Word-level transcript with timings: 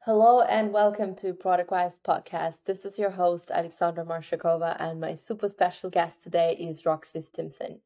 Hello 0.00 0.40
and 0.42 0.72
welcome 0.72 1.16
to 1.16 1.32
ProductWise 1.32 1.98
podcast. 2.06 2.58
This 2.64 2.84
is 2.84 2.96
your 2.98 3.10
host, 3.10 3.50
Alexandra 3.50 4.04
Marshakova, 4.04 4.76
and 4.78 5.00
my 5.00 5.14
super 5.14 5.48
special 5.48 5.90
guest 5.90 6.22
today 6.22 6.56
is 6.56 6.86
Roxy 6.86 7.20
Stimpson. 7.20 7.80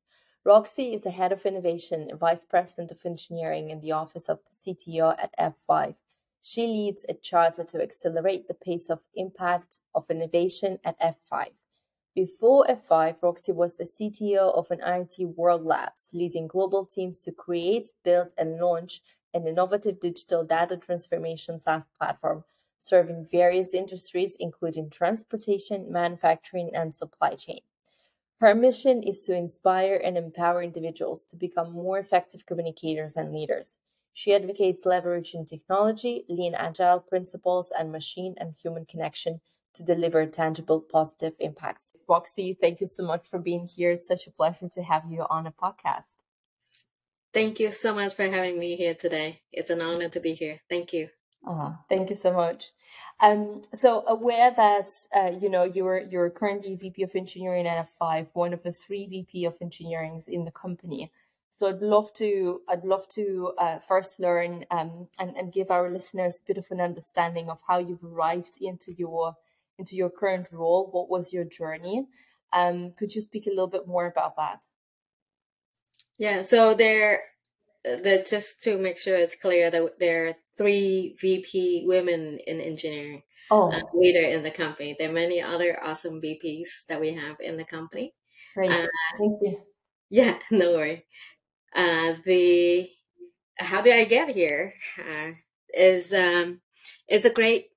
Roxy 0.45 0.93
is 0.93 1.01
the 1.01 1.11
head 1.11 1.33
of 1.33 1.47
innovation 1.47 2.09
and 2.11 2.21
vice 2.21 2.45
president 2.45 2.91
of 2.91 2.99
engineering 3.07 3.71
in 3.71 3.81
the 3.81 3.93
office 3.93 4.29
of 4.29 4.39
the 4.45 4.75
CTO 4.75 5.15
at 5.19 5.35
F5. 5.39 5.95
She 6.43 6.67
leads 6.67 7.07
a 7.09 7.15
charter 7.15 7.65
to 7.65 7.83
accelerate 7.83 8.49
the 8.49 8.55
pace 8.55 8.91
of 8.91 9.01
impact 9.15 9.79
of 9.95 10.11
innovation 10.11 10.79
at 10.85 11.01
F5. 11.01 11.49
Before 12.15 12.67
F5, 12.67 13.23
Roxy 13.23 13.53
was 13.53 13.77
the 13.77 13.85
CTO 13.85 14.53
of 14.55 14.71
an 14.71 14.81
IoT 14.81 15.37
World 15.37 15.65
Labs, 15.65 16.09
leading 16.13 16.49
global 16.49 16.85
teams 16.85 17.19
to 17.21 17.33
create, 17.33 17.93
build, 18.03 18.35
and 18.37 18.59
launch 18.59 19.01
an 19.35 19.47
innovative 19.47 20.01
digital 20.01 20.45
data 20.45 20.77
transformation 20.77 21.59
SaaS 21.59 21.85
platform 21.99 22.45
serving 22.79 23.27
various 23.31 23.75
industries, 23.75 24.37
including 24.41 24.89
transportation, 24.91 25.91
manufacturing, 25.93 26.71
and 26.75 26.95
supply 26.95 27.35
chain. 27.35 27.61
Her 28.41 28.55
mission 28.55 29.03
is 29.03 29.21
to 29.23 29.35
inspire 29.35 30.01
and 30.03 30.17
empower 30.17 30.63
individuals 30.63 31.27
to 31.27 31.37
become 31.37 31.73
more 31.73 31.99
effective 31.99 32.47
communicators 32.47 33.17
and 33.17 33.33
leaders. 33.33 33.77
She 34.15 34.35
advocates 34.35 34.87
leveraging 34.87 35.47
technology, 35.47 36.25
lean 36.29 36.55
agile 36.55 37.01
principles, 37.01 37.71
and 37.79 37.93
machine 37.93 38.35
and 38.39 38.55
human 38.55 38.87
connection 38.87 39.41
to 39.75 39.83
deliver 39.83 40.25
tangible 40.27 40.81
positive 40.81 41.37
impacts. 41.39 41.93
Roxy, 42.09 42.55
thank 42.55 42.81
you 42.81 42.87
so 42.87 43.05
much 43.05 43.29
for 43.29 43.39
being 43.39 43.67
here. 43.67 43.93
It's 43.93 44.07
such 44.07 44.27
a 44.27 44.31
pleasure 44.31 44.69
to 44.71 44.83
have 44.83 45.05
you 45.11 45.27
on 45.29 45.47
a 45.47 45.53
podcast. 45.53 46.20
Thank 47.33 47.61
you 47.61 47.71
so 47.71 47.95
much 47.95 48.15
for 48.15 48.25
having 48.25 48.59
me 48.59 48.75
here 48.77 48.95
today. 48.95 49.41
It's 49.53 49.71
an 49.71 49.81
honor 49.81 50.09
to 50.09 50.21
be 50.21 50.35
here. 50.35 50.61
Thank 50.69 50.93
you. 50.93 51.09
Oh, 51.47 51.77
thank 51.89 52.11
you 52.11 52.17
so 52.17 52.33
much. 52.33 52.73
Um, 53.21 53.63
so 53.73 54.05
aware 54.07 54.51
that 54.51 54.91
uh, 55.15 55.33
you 55.41 55.49
know 55.49 55.65
you're 55.65 56.03
you're 56.11 56.31
currently 56.31 56.75
VP 56.75 57.03
of 57.05 57.15
Engineering 57.15 57.67
at 57.67 57.89
F5, 58.01 58.29
one 58.33 58.53
of 58.53 58.63
the 58.63 58.73
three 58.73 59.07
VP 59.07 59.45
of 59.45 59.57
Engineering 59.61 60.21
in 60.27 60.45
the 60.45 60.51
company. 60.51 61.13
So 61.51 61.69
I'd 61.69 61.83
love 61.83 62.13
to 62.15 62.63
I'd 62.69 62.85
love 62.85 63.07
to 63.11 63.53
uh, 63.59 63.79
first 63.79 64.19
learn 64.19 64.65
um, 64.71 65.09
and 65.19 65.37
and 65.37 65.53
give 65.53 65.71
our 65.71 65.91
listeners 65.91 66.41
a 66.41 66.47
bit 66.47 66.59
of 66.59 66.67
an 66.71 66.81
understanding 66.81 67.49
of 67.49 67.61
how 67.67 67.79
you've 67.79 68.05
arrived 68.05 68.59
into 68.61 68.93
your 68.93 69.35
into 69.79 69.95
your 69.97 70.11
current 70.11 70.49
role. 70.53 70.89
What 70.91 71.09
was 71.09 71.33
your 71.33 71.45
journey? 71.45 72.07
Um, 72.53 72.93
could 72.99 73.15
you 73.15 73.21
speak 73.21 73.47
a 73.47 73.51
little 73.51 73.69
bit 73.69 73.87
more 73.87 74.07
about 74.07 74.37
that? 74.37 74.65
Yeah, 76.21 76.43
so 76.43 76.75
there, 76.75 77.23
the 77.83 78.27
just 78.29 78.63
to 78.65 78.77
make 78.77 78.99
sure 78.99 79.17
it's 79.17 79.35
clear 79.35 79.71
that 79.71 79.99
there 79.99 80.27
are 80.27 80.35
three 80.59 81.17
VP 81.19 81.85
women 81.87 82.39
in 82.47 82.61
engineering, 82.61 83.23
oh. 83.51 83.73
uh, 83.73 83.81
leader 83.95 84.29
in 84.29 84.43
the 84.43 84.51
company. 84.51 84.95
There 84.99 85.09
are 85.09 85.15
many 85.15 85.41
other 85.41 85.83
awesome 85.83 86.21
VPs 86.21 86.85
that 86.91 87.01
we 87.01 87.15
have 87.15 87.39
in 87.41 87.57
the 87.57 87.65
company. 87.65 88.13
Great, 88.55 88.71
uh, 88.71 88.87
thank 89.17 89.37
you. 89.41 89.63
Yeah, 90.11 90.37
no 90.51 90.73
worry. 90.73 91.07
Uh, 91.75 92.17
the 92.27 92.91
how 93.57 93.81
did 93.81 93.95
I 93.95 94.05
get 94.05 94.29
here? 94.29 94.75
Uh, 94.99 95.31
is 95.73 96.13
um, 96.13 96.61
is 97.09 97.25
a 97.25 97.31
great 97.31 97.69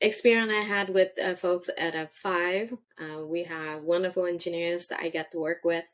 experience 0.00 0.50
I 0.52 0.62
had 0.62 0.88
with 0.88 1.12
uh, 1.22 1.36
folks 1.36 1.70
at 1.78 1.94
F5. 1.94 2.76
Uh, 2.98 3.24
we 3.24 3.44
have 3.44 3.84
wonderful 3.84 4.26
engineers 4.26 4.88
that 4.88 4.98
I 5.00 5.10
get 5.10 5.30
to 5.30 5.38
work 5.38 5.60
with 5.62 5.84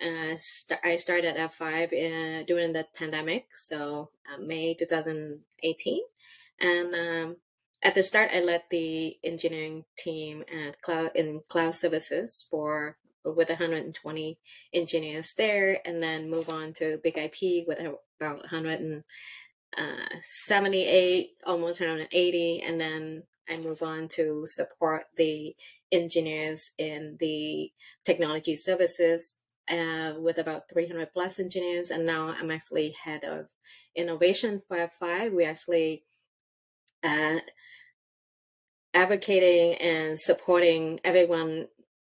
uh, 0.00 0.36
st- 0.36 0.80
I 0.84 0.96
started 0.96 1.36
at 1.36 1.52
F5 1.52 1.92
uh, 1.92 2.44
during 2.44 2.72
the 2.72 2.86
pandemic, 2.94 3.48
so 3.54 4.10
uh, 4.32 4.38
May 4.40 4.74
2018. 4.74 6.00
And 6.60 6.94
um, 6.94 7.36
at 7.82 7.94
the 7.94 8.02
start, 8.02 8.30
I 8.32 8.40
led 8.40 8.64
the 8.70 9.18
engineering 9.22 9.84
team 9.96 10.42
at 10.52 10.82
cloud 10.82 11.12
in 11.14 11.42
cloud 11.48 11.74
services 11.74 12.46
for 12.50 12.96
with 13.24 13.48
120 13.48 14.38
engineers 14.72 15.34
there, 15.36 15.80
and 15.84 16.02
then 16.02 16.30
move 16.30 16.48
on 16.48 16.72
to 16.74 16.98
Big 17.02 17.18
IP 17.18 17.66
with 17.66 17.80
about 17.80 18.42
178, 18.50 21.30
uh, 21.44 21.50
almost 21.50 21.80
180, 21.80 22.62
and 22.62 22.80
then 22.80 23.24
I 23.48 23.58
move 23.58 23.82
on 23.82 24.06
to 24.08 24.46
support 24.46 25.06
the 25.16 25.56
engineers 25.90 26.70
in 26.78 27.16
the 27.18 27.72
technology 28.04 28.54
services 28.56 29.34
uh, 29.70 30.14
with 30.18 30.38
about 30.38 30.68
300 30.68 31.12
plus 31.12 31.38
engineers. 31.38 31.90
And 31.90 32.06
now 32.06 32.28
I'm 32.28 32.50
actually 32.50 32.94
head 33.02 33.24
of 33.24 33.46
innovation 33.94 34.62
for 34.66 34.76
F5. 34.76 35.32
We 35.32 35.44
actually 35.44 36.04
uh, 37.04 37.38
advocating 38.94 39.74
and 39.74 40.18
supporting 40.18 41.00
everyone 41.04 41.66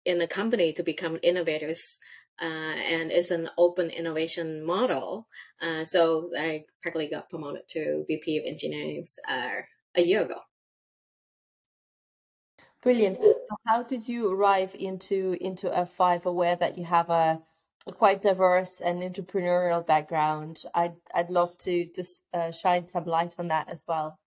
in 0.04 0.18
the 0.18 0.26
company 0.26 0.72
to 0.74 0.82
become 0.82 1.18
innovators. 1.22 1.98
Uh, 2.40 2.44
and 2.90 3.10
it's 3.10 3.30
an 3.30 3.48
open 3.56 3.88
innovation 3.90 4.64
model. 4.64 5.26
Uh, 5.60 5.84
so 5.84 6.30
I 6.38 6.64
practically 6.82 7.08
got 7.08 7.30
promoted 7.30 7.62
to 7.70 8.04
VP 8.06 8.38
of 8.38 8.44
engineering 8.46 9.04
uh, 9.26 9.62
a 9.94 10.02
year 10.02 10.22
ago. 10.22 10.40
Brilliant. 12.86 13.18
How 13.66 13.82
did 13.82 14.06
you 14.06 14.30
arrive 14.32 14.76
into 14.78 15.36
into 15.40 15.66
F5 15.68 16.24
aware 16.24 16.54
that 16.54 16.78
you 16.78 16.84
have 16.84 17.10
a, 17.10 17.42
a 17.84 17.92
quite 17.92 18.22
diverse 18.22 18.80
and 18.80 19.02
entrepreneurial 19.02 19.84
background? 19.84 20.62
I'd 20.72 20.94
I'd 21.12 21.28
love 21.28 21.58
to 21.66 21.88
just 21.92 22.22
uh, 22.32 22.52
shine 22.52 22.86
some 22.86 23.04
light 23.04 23.34
on 23.40 23.48
that 23.48 23.68
as 23.68 23.82
well. 23.88 24.20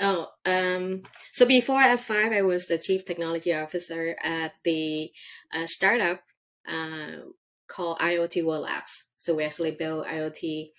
Oh, 0.00 0.28
um, 0.46 1.02
so 1.32 1.44
before 1.44 1.78
F5, 1.78 2.32
I 2.32 2.40
was 2.40 2.68
the 2.68 2.78
chief 2.78 3.04
technology 3.04 3.52
officer 3.52 4.16
at 4.22 4.52
the 4.64 5.10
uh, 5.52 5.66
startup 5.66 6.22
uh, 6.66 7.20
called 7.68 7.98
IoT 7.98 8.46
World 8.46 8.62
Labs. 8.62 9.04
So 9.18 9.34
we 9.34 9.44
actually 9.44 9.72
build 9.72 10.06
IoT 10.06 10.70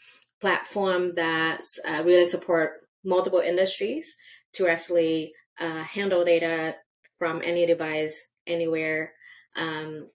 platform 0.42 1.14
that 1.18 1.62
uh, 1.86 2.02
really 2.04 2.26
support 2.26 2.88
multiple 3.06 3.42
industries 3.42 4.16
to 4.54 4.68
actually 4.68 5.34
uh, 5.60 5.84
handle 5.84 6.26
data 6.26 6.78
from 7.18 7.42
any 7.44 7.66
device 7.66 8.28
anywhere. 8.46 9.14
Um, 9.56 10.10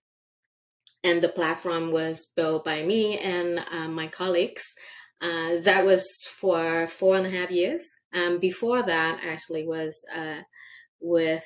and 1.05 1.23
the 1.23 1.29
platform 1.29 1.91
was 1.91 2.29
built 2.37 2.65
by 2.65 2.83
me 2.85 3.19
and 3.19 3.65
uh, 3.71 3.89
my 3.89 4.07
colleagues. 4.07 4.75
Uh, 5.21 5.61
that 5.62 5.85
was 5.85 6.07
for 6.41 6.87
four 6.87 7.17
and 7.17 7.27
a 7.27 7.31
half 7.31 7.51
years. 7.51 7.89
Um, 8.12 8.39
before 8.39 8.83
that, 8.83 9.21
actually, 9.25 9.67
was 9.67 10.05
uh, 10.15 10.41
with 11.01 11.45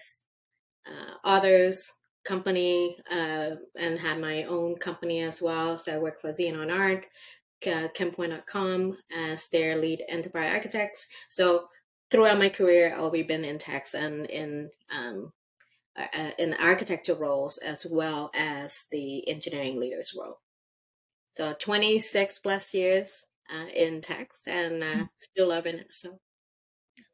uh, 0.87 1.15
others 1.25 1.91
company 2.27 2.97
uh, 3.11 3.51
and 3.77 3.99
had 3.99 4.21
my 4.21 4.43
own 4.45 4.77
company 4.77 5.23
as 5.23 5.41
well. 5.41 5.79
So 5.79 5.95
I 5.95 5.99
worked 5.99 6.21
for 6.21 6.31
Xenon 6.31 6.73
Art, 6.73 7.07
Chempoint.com 7.63 8.97
as 9.15 9.49
their 9.49 9.77
lead 9.77 10.03
enterprise 10.09 10.53
architects. 10.53 11.07
So 11.29 11.69
throughout 12.11 12.39
my 12.39 12.49
career, 12.49 12.95
I've 12.99 13.13
been 13.29 13.45
in 13.45 13.59
tech 13.59 13.87
and 13.95 14.27
in 14.27 14.71
um, 14.95 15.33
uh, 15.97 16.31
in 16.39 16.55
architecture 16.55 17.15
roles 17.15 17.59
as 17.59 17.87
well 17.89 18.31
as 18.35 18.87
the 18.91 19.29
engineering 19.29 19.81
leaders 19.81 20.15
role. 20.19 20.39
So 21.31 21.55
26 21.59 22.39
plus 22.41 22.73
years 22.75 23.25
uh, 23.53 23.67
in 23.75 24.01
tech 24.01 24.33
and 24.47 24.83
uh, 24.83 24.87
mm-hmm. 24.87 25.03
still 25.17 25.49
loving 25.49 25.77
it. 25.77 25.93
So 25.93 26.19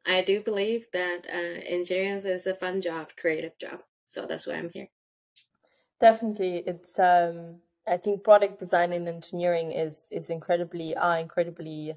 I 0.05 0.21
do 0.21 0.41
believe 0.41 0.87
that 0.93 1.25
uh, 1.27 1.61
engineering 1.65 2.13
is 2.13 2.47
a 2.47 2.53
fun 2.53 2.81
job, 2.81 3.09
creative 3.19 3.57
job. 3.57 3.79
So 4.05 4.25
that's 4.25 4.47
why 4.47 4.55
I'm 4.55 4.69
here. 4.69 4.89
Definitely, 5.99 6.63
it's. 6.67 6.99
Um, 6.99 7.61
I 7.87 7.97
think 7.97 8.23
product 8.23 8.59
design 8.59 8.93
and 8.93 9.07
engineering 9.07 9.71
is 9.71 10.07
is 10.11 10.29
incredibly 10.29 10.95
are 10.95 11.19
incredibly 11.19 11.95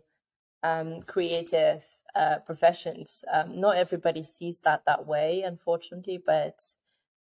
um, 0.63 1.03
creative 1.03 1.85
uh, 2.17 2.39
professions. 2.47 3.25
Um, 3.33 3.61
not 3.61 3.77
everybody 3.77 4.23
sees 4.23 4.61
that 4.61 4.83
that 4.87 5.07
way, 5.07 5.43
unfortunately, 5.43 6.23
but 6.25 6.63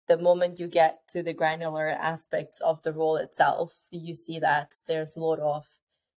the 0.08 0.16
moment 0.16 0.58
you 0.58 0.66
get 0.66 1.06
to 1.08 1.22
the 1.22 1.34
granular 1.34 1.88
aspects 1.88 2.60
of 2.60 2.82
the 2.82 2.92
role 2.92 3.16
itself, 3.16 3.74
you 3.90 4.14
see 4.14 4.38
that 4.38 4.74
there's 4.86 5.16
a 5.16 5.20
lot 5.20 5.38
of 5.40 5.66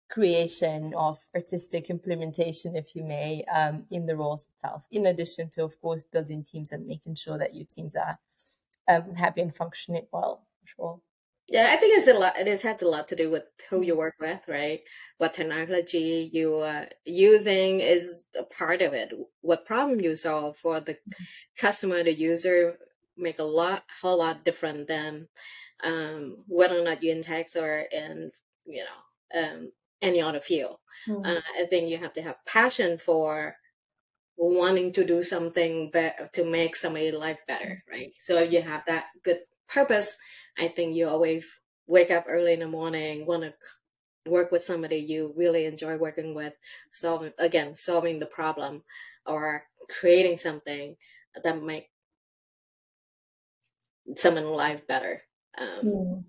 creation 0.09 0.93
of 0.95 1.19
artistic 1.35 1.89
implementation, 1.89 2.75
if 2.75 2.95
you 2.95 3.03
may, 3.03 3.43
um, 3.45 3.85
in 3.91 4.05
the 4.05 4.15
roles 4.15 4.45
itself. 4.53 4.85
In 4.91 5.07
addition 5.07 5.49
to, 5.51 5.63
of 5.63 5.79
course, 5.81 6.05
building 6.05 6.43
teams 6.43 6.71
and 6.71 6.87
making 6.87 7.15
sure 7.15 7.37
that 7.37 7.53
your 7.53 7.65
teams 7.65 7.95
are 7.95 8.17
um, 8.87 9.13
happy 9.15 9.41
and 9.41 9.53
functioning 9.53 10.07
well. 10.11 10.45
For 10.61 10.67
sure. 10.67 10.99
Yeah, 11.51 11.69
I 11.69 11.75
think 11.75 11.97
it's 11.97 12.07
a 12.07 12.13
lot. 12.13 12.39
It 12.39 12.47
has 12.47 12.61
had 12.61 12.81
a 12.81 12.87
lot 12.87 13.09
to 13.09 13.15
do 13.15 13.29
with 13.29 13.43
who 13.69 13.81
you 13.81 13.97
work 13.97 14.15
with, 14.21 14.39
right? 14.47 14.79
What 15.17 15.33
technology 15.33 16.29
you 16.31 16.55
are 16.55 16.87
using 17.03 17.81
is 17.81 18.23
a 18.39 18.43
part 18.43 18.81
of 18.81 18.93
it. 18.93 19.11
What 19.41 19.65
problem 19.65 19.99
you 19.99 20.15
solve 20.15 20.55
for 20.55 20.79
the 20.79 20.93
mm-hmm. 20.93 21.23
customer, 21.57 22.03
the 22.03 22.13
user, 22.13 22.77
make 23.17 23.39
a 23.39 23.43
lot, 23.43 23.83
whole 24.01 24.19
lot 24.19 24.45
different 24.45 24.87
than 24.87 25.27
um, 25.83 26.37
whether 26.47 26.79
or 26.79 26.85
not 26.85 27.03
you're 27.03 27.15
in 27.15 27.21
tech 27.21 27.47
or 27.57 27.83
in, 27.91 28.31
you 28.65 28.85
know, 28.85 29.41
um, 29.41 29.71
any 30.01 30.21
other 30.21 30.39
field. 30.39 30.77
Mm-hmm. 31.05 31.25
Uh, 31.25 31.41
I 31.59 31.65
think 31.65 31.89
you 31.89 31.97
have 31.97 32.13
to 32.13 32.21
have 32.21 32.45
passion 32.45 32.97
for 32.97 33.55
wanting 34.37 34.93
to 34.93 35.03
do 35.03 35.21
something 35.21 35.91
better 35.91 36.29
to 36.33 36.45
make 36.45 36.77
somebody's 36.77 37.13
life 37.13 37.39
better, 37.45 37.83
right? 37.91 38.13
So 38.21 38.37
if 38.37 38.53
you 38.53 38.61
have 38.61 38.83
that 38.87 39.07
good 39.23 39.39
purpose, 39.67 40.17
I 40.57 40.67
think 40.67 40.95
you 40.95 41.07
always 41.07 41.45
wake 41.87 42.11
up 42.11 42.25
early 42.27 42.53
in 42.53 42.59
the 42.59 42.67
morning, 42.67 43.25
want 43.25 43.43
to 43.43 43.53
work 44.29 44.51
with 44.51 44.61
somebody 44.61 44.97
you 44.97 45.33
really 45.35 45.65
enjoy 45.65 45.97
working 45.97 46.35
with, 46.35 46.53
solving 46.91 47.33
again 47.37 47.75
solving 47.75 48.19
the 48.19 48.25
problem 48.25 48.83
or 49.25 49.63
creating 49.89 50.37
something 50.37 50.95
that 51.43 51.63
make 51.63 51.89
someone's 54.15 54.47
life 54.47 54.85
better. 54.87 55.21
Um, 55.57 55.85
mm. 55.85 56.23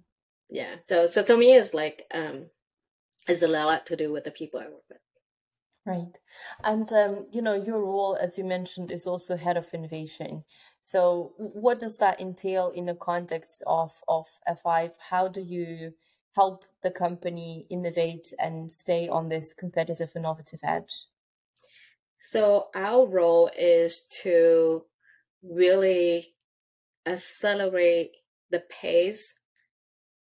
Yeah. 0.51 0.77
So 0.89 1.07
so 1.07 1.23
to 1.23 1.37
me, 1.37 1.55
it's 1.55 1.75
like 1.75 2.05
um, 2.13 2.47
it's 3.29 3.43
a 3.43 3.49
lot 3.49 3.87
to 3.87 3.97
do 3.97 4.13
with 4.13 4.25
the 4.25 4.31
people 4.31 4.61
I 4.61 4.65
work 4.65 4.85
with. 4.89 4.99
Right. 5.85 6.13
And, 6.63 6.93
um, 6.93 7.27
you 7.33 7.43
know, 7.43 7.55
your 7.55 7.81
role, 7.81 8.17
as 8.21 8.39
you 8.39 8.45
mentioned, 8.45 8.93
is 8.93 9.07
also 9.07 9.37
head 9.37 9.57
of 9.57 9.73
innovation. 9.75 10.45
So, 10.83 11.33
what 11.39 11.79
does 11.79 11.97
that 11.99 12.21
entail 12.21 12.71
in 12.71 12.87
the 12.87 12.97
context 12.97 13.63
of, 13.67 13.93
of 14.09 14.27
F5? 14.49 14.91
How 14.99 15.29
do 15.29 15.41
you 15.41 15.95
help 16.35 16.65
the 16.83 16.91
company 16.91 17.67
innovate 17.71 18.33
and 18.41 18.71
stay 18.71 19.09
on 19.09 19.29
this 19.29 19.55
competitive, 19.55 20.13
innovative 20.17 20.59
edge? 20.65 21.07
So, 22.19 22.69
our 22.75 23.07
role 23.07 23.49
is 23.57 24.03
to 24.23 24.85
really 25.43 26.35
accelerate 27.07 28.17
the 28.51 28.61
pace 28.61 29.35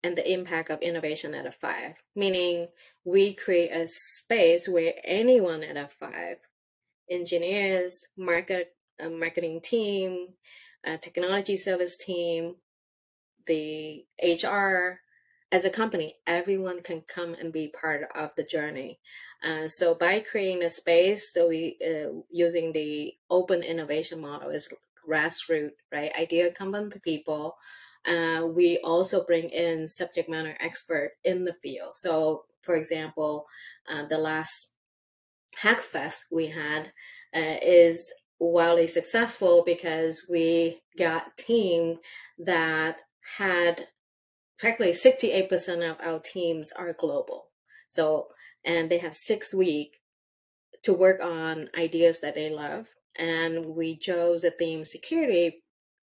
and 0.04 0.16
the 0.16 0.32
impact 0.32 0.70
of 0.70 0.80
innovation 0.82 1.34
at 1.34 1.60
F5, 1.60 1.96
meaning 2.16 2.68
we 3.04 3.34
create 3.34 3.72
a 3.72 3.88
space 3.88 4.70
where 4.70 4.94
anyone 5.04 5.64
at 5.64 5.76
F5, 5.76 6.36
engineers, 7.10 8.06
market, 8.16 8.76
uh, 9.00 9.10
marketing 9.10 9.62
team, 9.62 10.30
a 10.84 10.98
technology 10.98 11.58
service 11.58 11.98
team, 11.98 12.56
the 13.48 14.06
HR, 14.22 15.00
as 15.52 15.66
a 15.66 15.70
company, 15.70 16.16
everyone 16.26 16.82
can 16.82 17.02
come 17.02 17.34
and 17.36 17.54
be 17.54 17.68
part 17.68 18.04
of 18.16 18.32
the 18.36 18.44
journey. 18.44 19.00
Uh, 19.44 19.68
so 19.68 19.94
by 19.96 20.20
creating 20.20 20.64
a 20.64 20.70
space, 20.70 21.32
so 21.34 21.48
we 21.48 21.78
uh, 21.86 22.10
using 22.32 22.72
the 22.72 23.14
open 23.30 23.62
innovation 23.62 24.20
model 24.20 24.50
is 24.50 24.70
grassroots, 25.08 25.74
right? 25.92 26.12
Idea 26.18 26.52
come 26.52 26.72
from 26.72 26.90
people 26.90 27.56
uh, 28.06 28.46
we 28.46 28.78
also 28.80 29.24
bring 29.24 29.50
in 29.50 29.88
subject 29.88 30.30
matter 30.30 30.56
expert 30.60 31.14
in 31.24 31.44
the 31.44 31.54
field. 31.54 31.96
So, 31.96 32.44
for 32.62 32.76
example, 32.76 33.48
uh, 33.90 34.06
the 34.06 34.18
last 34.18 34.72
Hackfest 35.60 36.26
we 36.32 36.48
had 36.48 36.92
uh, 37.34 37.58
is 37.62 38.14
wildly 38.40 38.88
successful 38.88 39.64
because 39.66 40.26
we 40.30 40.82
got 40.98 41.38
team 41.38 41.98
that 42.38 42.98
had 43.38 43.88
practically 44.58 44.92
68% 44.92 45.90
of 45.90 45.98
our 46.02 46.20
teams 46.20 46.72
are 46.72 46.94
global. 46.94 47.48
So, 47.90 48.28
and 48.64 48.90
they 48.90 48.98
have 49.00 49.14
six 49.14 49.54
weeks 49.54 49.98
to 50.84 50.94
work 50.94 51.22
on 51.22 51.70
ideas 51.78 52.22
that 52.22 52.36
they 52.36 52.50
love. 52.50 52.88
And 53.18 53.66
we 53.66 53.98
chose 53.98 54.42
the 54.42 54.52
theme 54.52 54.86
security 54.86 55.64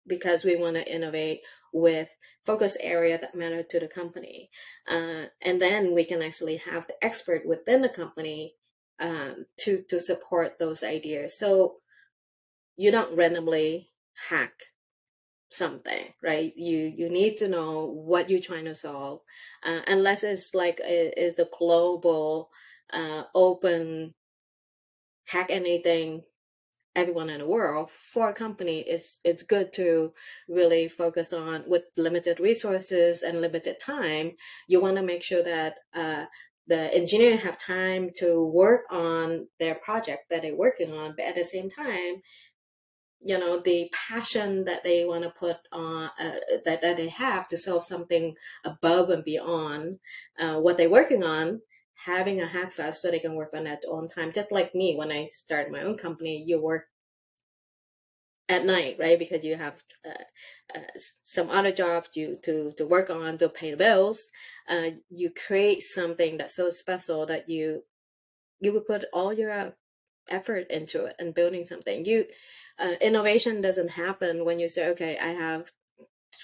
because 0.06 0.44
we 0.44 0.56
want 0.56 0.76
to 0.76 0.94
innovate 0.94 1.40
with 1.72 2.08
focus 2.44 2.76
area 2.80 3.18
that 3.18 3.34
matter 3.34 3.62
to 3.62 3.80
the 3.80 3.88
company. 3.88 4.50
Uh, 4.88 5.24
and 5.42 5.60
then 5.60 5.94
we 5.94 6.04
can 6.04 6.22
actually 6.22 6.56
have 6.56 6.86
the 6.86 6.94
expert 7.02 7.46
within 7.46 7.82
the 7.82 7.88
company 7.88 8.54
um, 9.00 9.46
to, 9.60 9.82
to 9.88 9.98
support 9.98 10.58
those 10.58 10.82
ideas. 10.82 11.38
So 11.38 11.76
you 12.76 12.90
don't 12.90 13.16
randomly 13.16 13.90
hack 14.28 14.52
something 15.50 16.06
right? 16.22 16.52
You 16.56 16.92
you 16.96 17.08
need 17.08 17.36
to 17.38 17.48
know 17.48 17.86
what 17.86 18.28
you're 18.28 18.40
trying 18.40 18.64
to 18.66 18.74
solve 18.74 19.20
uh, 19.64 19.80
unless 19.86 20.24
it's 20.24 20.54
like 20.54 20.80
it 20.80 21.14
is 21.16 21.36
the 21.36 21.48
global 21.56 22.50
uh, 22.92 23.24
open 23.34 24.14
hack 25.26 25.46
anything 25.50 26.22
everyone 26.96 27.28
in 27.30 27.40
the 27.40 27.46
world 27.46 27.90
for 27.90 28.28
a 28.28 28.34
company 28.34 28.80
it's 28.86 29.18
it's 29.24 29.42
good 29.42 29.72
to 29.72 30.12
really 30.48 30.86
focus 30.86 31.32
on 31.32 31.64
with 31.66 31.82
limited 31.96 32.38
resources 32.40 33.22
and 33.22 33.40
limited 33.40 33.78
time. 33.80 34.32
You 34.68 34.80
want 34.80 34.96
to 34.96 35.02
make 35.02 35.22
sure 35.22 35.42
that 35.42 35.76
uh, 35.94 36.26
the 36.66 36.94
engineer 36.94 37.36
have 37.36 37.58
time 37.58 38.10
to 38.18 38.46
work 38.46 38.82
on 38.90 39.48
their 39.58 39.74
project 39.74 40.30
that 40.30 40.42
they're 40.42 40.56
working 40.56 40.92
on 40.92 41.14
but 41.16 41.26
at 41.26 41.34
the 41.34 41.44
same 41.44 41.68
time 41.68 42.22
you 43.24 43.38
know 43.38 43.58
the 43.58 43.90
passion 44.08 44.64
that 44.64 44.84
they 44.84 45.04
want 45.04 45.24
to 45.24 45.30
put 45.30 45.56
on 45.72 46.10
uh, 46.20 46.36
that, 46.64 46.80
that 46.82 46.96
they 46.96 47.08
have 47.08 47.48
to 47.48 47.56
solve 47.56 47.84
something 47.84 48.36
above 48.64 49.10
and 49.10 49.24
beyond 49.24 49.98
uh, 50.38 50.60
what 50.60 50.76
they're 50.76 50.90
working 50.90 51.22
on 51.22 51.60
having 52.06 52.40
a 52.40 52.46
hack 52.46 52.72
fest 52.72 53.00
so 53.00 53.10
they 53.10 53.18
can 53.18 53.34
work 53.34 53.54
on 53.54 53.64
that 53.64 53.82
own 53.88 54.08
time. 54.08 54.32
Just 54.32 54.52
like 54.52 54.74
me, 54.74 54.94
when 54.96 55.10
I 55.10 55.24
started 55.24 55.72
my 55.72 55.82
own 55.82 55.96
company, 55.96 56.42
you 56.46 56.60
work 56.60 56.86
at 58.48 58.66
night, 58.66 58.96
right? 58.98 59.18
Because 59.18 59.42
you 59.42 59.56
have 59.56 59.74
uh, 60.06 60.78
uh, 60.78 60.98
some 61.24 61.48
other 61.48 61.72
jobs 61.72 62.10
you 62.14 62.38
to 62.42 62.72
to 62.72 62.86
work 62.86 63.08
on 63.10 63.38
to 63.38 63.48
pay 63.48 63.70
the 63.70 63.76
bills. 63.76 64.28
Uh, 64.68 64.90
you 65.08 65.30
create 65.30 65.82
something 65.82 66.36
that's 66.36 66.56
so 66.56 66.68
special 66.68 67.26
that 67.26 67.48
you 67.48 67.84
you 68.60 68.72
would 68.72 68.86
put 68.86 69.04
all 69.12 69.32
your 69.32 69.74
effort 70.28 70.70
into 70.70 71.04
it 71.04 71.16
and 71.18 71.34
building 71.34 71.66
something. 71.66 72.04
You 72.04 72.26
uh, 72.78 72.94
innovation 73.00 73.60
doesn't 73.60 73.90
happen 73.90 74.44
when 74.44 74.58
you 74.58 74.68
say, 74.68 74.88
okay, 74.88 75.18
I 75.18 75.28
have 75.28 75.70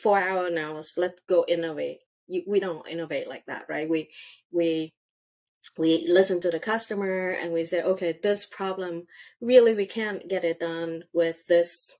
four 0.02 0.20
hour 0.20 0.50
now, 0.50 0.80
let's 0.96 1.20
go 1.28 1.44
innovate. 1.48 2.00
You, 2.28 2.44
we 2.46 2.60
don't 2.60 2.88
innovate 2.88 3.28
like 3.28 3.46
that, 3.46 3.66
right? 3.68 3.88
We 3.88 4.10
we 4.52 4.92
we 5.76 6.06
listen 6.08 6.40
to 6.40 6.50
the 6.50 6.60
customer 6.60 7.30
and 7.30 7.52
we 7.52 7.64
say, 7.64 7.82
okay, 7.82 8.18
this 8.22 8.46
problem 8.46 9.06
really 9.40 9.74
we 9.74 9.86
can't 9.86 10.28
get 10.28 10.44
it 10.44 10.60
done 10.60 11.04
with 11.12 11.46
this 11.48 11.94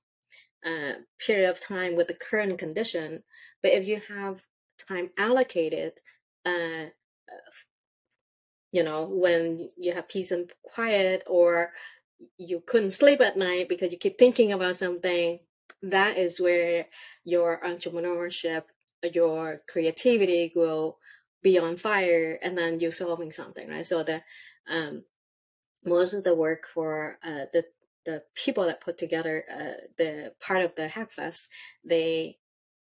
uh, 0.65 0.93
period 1.25 1.49
of 1.49 1.59
time 1.59 1.95
with 1.95 2.07
the 2.07 2.13
current 2.13 2.57
condition. 2.57 3.23
But 3.61 3.73
if 3.73 3.87
you 3.87 4.01
have 4.09 4.43
time 4.87 5.09
allocated, 5.17 5.93
uh, 6.45 6.87
you 8.71 8.83
know, 8.83 9.05
when 9.05 9.69
you 9.77 9.93
have 9.93 10.07
peace 10.07 10.31
and 10.31 10.51
quiet, 10.63 11.23
or 11.27 11.71
you 12.37 12.61
couldn't 12.65 12.91
sleep 12.91 13.21
at 13.21 13.37
night 13.37 13.69
because 13.69 13.91
you 13.91 13.97
keep 13.97 14.17
thinking 14.17 14.51
about 14.51 14.75
something, 14.75 15.39
that 15.83 16.17
is 16.17 16.39
where 16.39 16.87
your 17.23 17.59
entrepreneurship, 17.65 18.63
your 19.13 19.61
creativity 19.67 20.51
will 20.55 20.97
be 21.41 21.57
on 21.57 21.75
fire 21.77 22.37
and 22.41 22.57
then 22.57 22.79
you're 22.79 22.91
solving 22.91 23.31
something 23.31 23.67
right? 23.67 23.85
So 23.85 24.03
the 24.03 24.21
um 24.67 25.03
most 25.85 26.13
of 26.13 26.23
the 26.23 26.35
work 26.35 26.67
for 26.73 27.17
uh 27.23 27.45
the 27.53 27.65
the 28.05 28.23
people 28.35 28.65
that 28.65 28.81
put 28.81 28.97
together 28.97 29.43
uh 29.51 29.85
the 29.97 30.33
part 30.39 30.63
of 30.63 30.75
the 30.75 30.87
hackfest 30.87 31.47
they 31.83 32.37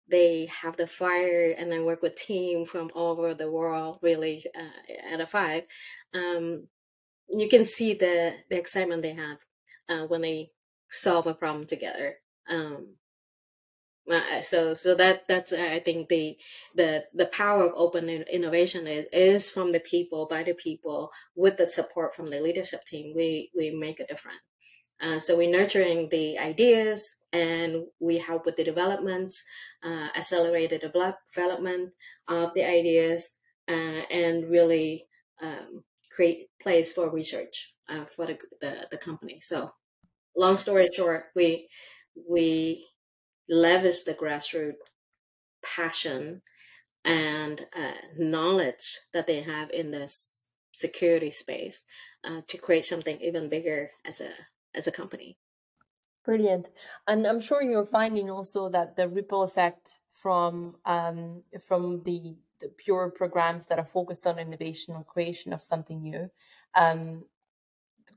they 0.10 0.50
have 0.62 0.78
the 0.78 0.88
fire 0.88 1.54
and 1.58 1.72
then 1.72 1.86
work 1.86 2.02
with 2.02 2.16
team 2.16 2.66
from 2.66 2.90
all 2.96 3.12
over 3.12 3.34
the 3.34 3.52
world 3.52 4.00
really 4.02 4.46
uh, 4.56 5.14
at 5.14 5.20
F5 5.30 5.64
um 6.14 6.68
you 7.30 7.50
can 7.50 7.66
see 7.66 7.94
the 7.94 8.34
the 8.50 8.58
excitement 8.58 9.02
they 9.02 9.14
had 9.14 9.38
uh, 9.90 10.06
when 10.08 10.22
they 10.22 10.52
solve 10.90 11.28
a 11.28 11.34
problem 11.34 11.66
together 11.66 12.16
um 12.50 12.96
uh, 14.10 14.40
so 14.42 14.74
so 14.74 14.96
that 14.96 15.28
that's 15.28 15.52
I 15.52 15.80
think 15.80 16.08
the 16.08 16.38
the 16.76 17.06
the 17.14 17.26
power 17.26 17.66
of 17.66 17.74
open 17.76 18.10
innovation 18.10 18.88
is, 18.88 19.06
is 19.12 19.50
from 19.50 19.74
the 19.74 19.82
people 19.82 20.28
by 20.30 20.44
the 20.44 20.54
people 20.54 21.12
with 21.36 21.58
the 21.58 21.70
support 21.70 22.16
from 22.16 22.30
the 22.30 22.40
leadership 22.40 22.86
team 22.86 23.14
we 23.16 23.52
we 23.56 23.72
make 23.72 24.00
a 24.00 24.08
difference. 24.08 24.40
Uh, 25.02 25.20
so 25.20 25.38
we're 25.38 25.52
nurturing 25.52 26.10
the 26.10 26.40
ideas 26.40 27.16
and 27.34 27.86
we 28.00 28.18
help 28.18 28.46
with 28.46 28.56
the 28.56 28.64
development, 28.64 29.36
uh, 29.84 30.10
accelerate 30.16 30.70
the 30.70 30.80
development 30.80 31.94
of 32.28 32.54
the 32.54 32.64
ideas, 32.66 33.34
uh, 33.68 34.02
and 34.12 34.50
really 34.50 35.08
um, 35.42 35.84
create 36.12 36.50
place 36.62 36.94
for 36.94 37.10
research 37.10 37.74
uh, 37.90 38.06
for 38.06 38.26
the, 38.26 38.38
the 38.62 38.88
the 38.92 38.98
company. 38.98 39.40
So 39.42 39.72
long 40.36 40.58
story 40.58 40.90
short, 40.94 41.26
we 41.36 41.70
we 42.30 42.88
leverage 43.50 44.04
the 44.04 44.14
grassroots 44.14 44.76
passion 45.64 46.42
and 47.06 47.66
uh, 47.76 47.94
knowledge 48.18 49.00
that 49.14 49.28
they 49.28 49.42
have 49.42 49.70
in 49.72 49.92
this 49.92 50.46
security 50.74 51.30
space 51.30 51.84
uh, 52.24 52.42
to 52.48 52.58
create 52.58 52.86
something 52.86 53.20
even 53.22 53.50
bigger 53.50 53.90
as 54.06 54.22
a 54.22 54.32
as 54.76 54.88
a 54.88 54.92
company. 54.92 55.38
Brilliant, 56.28 56.70
and 57.08 57.26
I'm 57.26 57.40
sure 57.40 57.64
you're 57.64 57.86
finding 57.86 58.30
also 58.30 58.68
that 58.70 58.98
the 58.98 59.08
ripple 59.08 59.44
effect 59.44 60.02
from 60.12 60.76
um, 60.86 61.42
from 61.66 62.04
the, 62.04 62.36
the 62.60 62.68
pure 62.78 63.10
programs 63.10 63.66
that 63.68 63.80
are 63.80 63.86
focused 63.86 64.28
on 64.28 64.38
innovation 64.38 64.94
or 64.94 65.06
creation 65.06 65.54
of 65.54 65.64
something 65.64 66.02
new 66.02 66.30
um, 66.76 67.24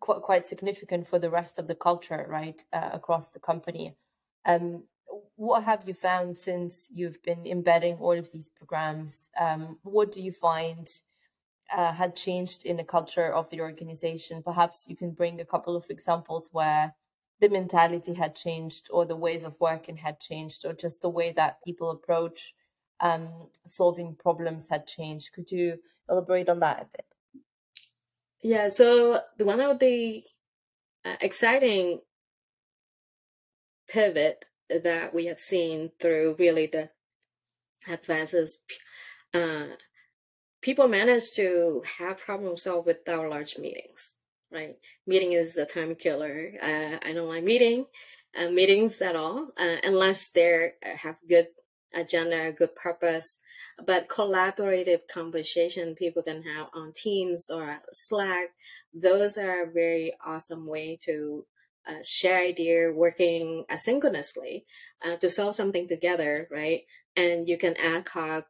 quite 0.01 0.23
quite 0.23 0.45
significant 0.45 1.07
for 1.07 1.21
the 1.21 1.31
rest 1.31 1.61
of 1.61 1.69
the 1.69 1.75
culture, 1.77 2.27
right, 2.29 2.61
uh, 2.73 2.91
across 2.93 3.29
the 3.29 3.39
company. 3.39 3.95
Um, 4.45 4.83
what 5.37 5.63
have 5.63 5.87
you 5.87 5.95
found 5.95 6.37
since 6.37 6.89
you've 6.93 7.23
been 7.23 7.47
embedding 7.47 7.97
all 7.99 8.19
of 8.19 8.33
these 8.33 8.49
programs? 8.49 9.31
Um, 9.39 9.79
what 9.85 10.11
do 10.11 10.21
you 10.21 10.33
find 10.33 10.89
uh, 11.73 11.93
had 11.93 12.17
changed 12.17 12.67
in 12.67 12.77
the 12.77 12.85
culture 12.97 13.33
of 13.33 13.49
the 13.51 13.61
organization? 13.61 14.43
Perhaps 14.43 14.87
you 14.89 14.97
can 14.97 15.13
bring 15.13 15.41
a 15.41 15.45
couple 15.45 15.77
of 15.77 15.87
examples 15.91 16.49
where 16.51 16.93
the 17.41 17.49
mentality 17.49 18.15
had 18.15 18.35
changed, 18.35 18.89
or 18.91 19.07
the 19.07 19.17
ways 19.17 19.45
of 19.45 19.61
working 19.61 19.97
had 19.97 20.21
changed, 20.21 20.65
or 20.65 20.73
just 20.73 21.01
the 21.01 21.09
way 21.09 21.33
that 21.33 21.63
people 21.65 21.91
approach 21.91 22.55
um, 23.01 23.29
solving 23.67 24.15
problems 24.15 24.69
had 24.69 24.87
changed. 24.87 25.33
Could 25.33 25.51
you 25.51 25.79
elaborate 26.09 26.49
on 26.49 26.61
that 26.61 26.83
a 26.83 26.85
bit? 26.85 27.15
Yeah, 28.43 28.69
so 28.69 29.21
the 29.37 29.45
one 29.45 29.61
of 29.61 29.79
the 29.79 30.25
uh, 31.05 31.17
exciting 31.21 32.01
pivot 33.89 34.45
that 34.69 35.13
we 35.13 35.27
have 35.27 35.41
seen 35.41 35.91
through 36.01 36.37
really 36.39 36.67
the 36.67 36.91
advances, 37.89 38.59
uh, 39.35 39.67
people 40.63 40.89
manage 40.89 41.33
to 41.33 41.83
have 41.99 42.19
problem 42.19 42.57
solve 42.57 42.87
without 42.87 43.29
large 43.29 43.59
meetings, 43.59 44.17
right? 44.53 44.77
Meeting 45.07 45.33
is 45.33 45.57
a 45.57 45.67
time 45.67 45.95
killer. 45.95 46.53
Uh, 46.61 46.99
I 47.03 47.13
don't 47.13 47.29
like 47.29 47.45
meeting 47.45 47.87
uh, 48.37 48.49
meetings 48.51 49.01
at 49.03 49.17
all 49.17 49.49
uh, 49.57 49.77
unless 49.85 50.31
they 50.31 50.71
have 50.83 51.17
good 51.29 51.49
agenda, 51.93 52.53
good 52.53 52.75
purpose. 52.77 53.39
But 53.85 54.09
collaborative 54.09 55.09
conversation 55.09 55.95
people 55.95 56.23
can 56.23 56.43
have 56.43 56.69
on 56.75 56.93
Teams 56.95 57.51
or 57.51 57.79
Slack, 57.93 58.51
those 58.95 59.37
are 59.37 59.65
a 59.65 59.71
very 59.71 60.15
awesome 60.25 60.67
way 60.67 60.99
to 61.03 61.47
uh, 61.87 62.03
share 62.05 62.39
idea 62.39 62.93
working 62.93 63.65
asynchronously 63.71 64.65
uh, 65.05 65.17
to 65.17 65.31
solve 65.31 65.55
something 65.55 65.89
together, 65.89 66.47
right? 66.51 66.83
And 67.17 67.49
you 67.49 67.59
can 67.59 67.77
ad 67.77 68.09
hoc, 68.09 68.47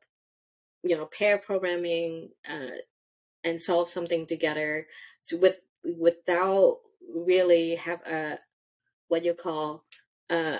you 0.82 0.96
know, 0.96 1.06
pair 1.06 1.38
programming 1.38 2.30
uh, 2.48 2.78
and 3.44 3.60
solve 3.60 3.88
something 3.88 4.26
together 4.26 4.86
with 5.32 5.60
without 5.84 6.78
really 7.14 7.76
have 7.76 8.00
a 8.06 8.38
what 9.08 9.24
you 9.24 9.34
call 9.34 9.84
uh, 10.28 10.58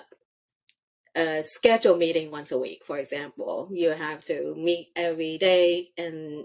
a 1.15 1.43
schedule 1.43 1.97
meeting 1.97 2.31
once 2.31 2.53
a 2.53 2.59
week, 2.59 2.83
for 2.85 2.99
example. 2.99 3.69
You 3.73 3.91
have 3.91 4.25
to 4.27 4.55
meet 4.57 4.89
every 4.97 5.39
day 5.39 5.91
and 5.97 6.45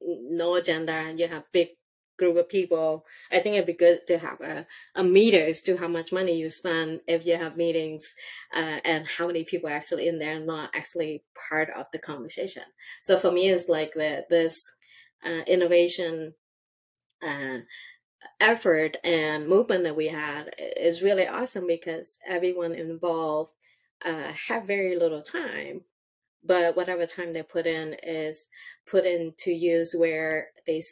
no 0.00 0.54
agenda 0.56 0.92
and 0.92 1.18
you 1.18 1.28
have 1.28 1.44
big 1.52 1.68
group 2.18 2.36
of 2.36 2.48
people. 2.48 3.04
I 3.30 3.40
think 3.40 3.54
it'd 3.54 3.66
be 3.66 3.72
good 3.72 4.06
to 4.06 4.18
have 4.18 4.40
a, 4.40 4.66
a 4.94 5.02
meters 5.02 5.62
to 5.62 5.76
how 5.76 5.88
much 5.88 6.12
money 6.12 6.38
you 6.38 6.48
spend 6.50 7.00
if 7.06 7.26
you 7.26 7.36
have 7.36 7.56
meetings 7.56 8.14
uh, 8.54 8.80
and 8.84 9.06
how 9.06 9.26
many 9.26 9.44
people 9.44 9.68
are 9.68 9.74
actually 9.74 10.08
in 10.08 10.18
there 10.18 10.38
not 10.38 10.70
actually 10.74 11.24
part 11.48 11.70
of 11.70 11.86
the 11.92 11.98
conversation. 11.98 12.64
So 13.00 13.18
for 13.18 13.32
me, 13.32 13.48
it's 13.48 13.68
like 13.68 13.94
the, 13.94 14.24
this 14.28 14.60
uh, 15.24 15.42
innovation 15.46 16.34
uh, 17.22 17.58
effort 18.40 18.96
and 19.04 19.48
movement 19.48 19.84
that 19.84 19.96
we 19.96 20.08
had 20.08 20.54
is 20.58 21.02
really 21.02 21.26
awesome 21.26 21.66
because 21.66 22.18
everyone 22.26 22.74
involved 22.74 23.52
uh, 24.04 24.32
have 24.32 24.66
very 24.66 24.96
little 24.96 25.22
time 25.22 25.82
but 26.44 26.76
whatever 26.76 27.06
time 27.06 27.32
they 27.32 27.42
put 27.42 27.66
in 27.66 27.94
is 28.02 28.48
put 28.86 29.04
into 29.04 29.52
use 29.52 29.94
where 29.96 30.48
they 30.66 30.82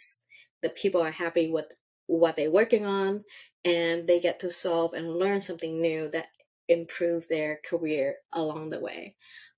the 0.62 0.68
people 0.70 1.00
are 1.00 1.10
happy 1.10 1.50
with 1.50 1.66
what 2.06 2.36
they're 2.36 2.50
working 2.50 2.84
on 2.86 3.24
and 3.64 4.06
they 4.06 4.20
get 4.20 4.40
to 4.40 4.50
solve 4.50 4.92
and 4.94 5.16
learn 5.16 5.40
something 5.40 5.80
new 5.80 6.08
that 6.10 6.26
improve 6.68 7.26
their 7.28 7.60
career 7.68 8.16
along 8.32 8.70
the 8.70 8.80
way. 8.80 9.14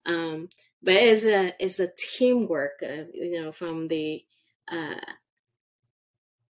Um, 0.07 0.49
but 0.83 0.95
it's 0.95 1.25
a 1.25 1.55
it's 1.61 1.79
a 1.79 1.93
teamwork 1.97 2.83
uh, 2.83 3.05
you 3.15 3.41
know 3.41 3.53
from 3.53 3.89
the 3.89 4.25
uh, 4.71 4.97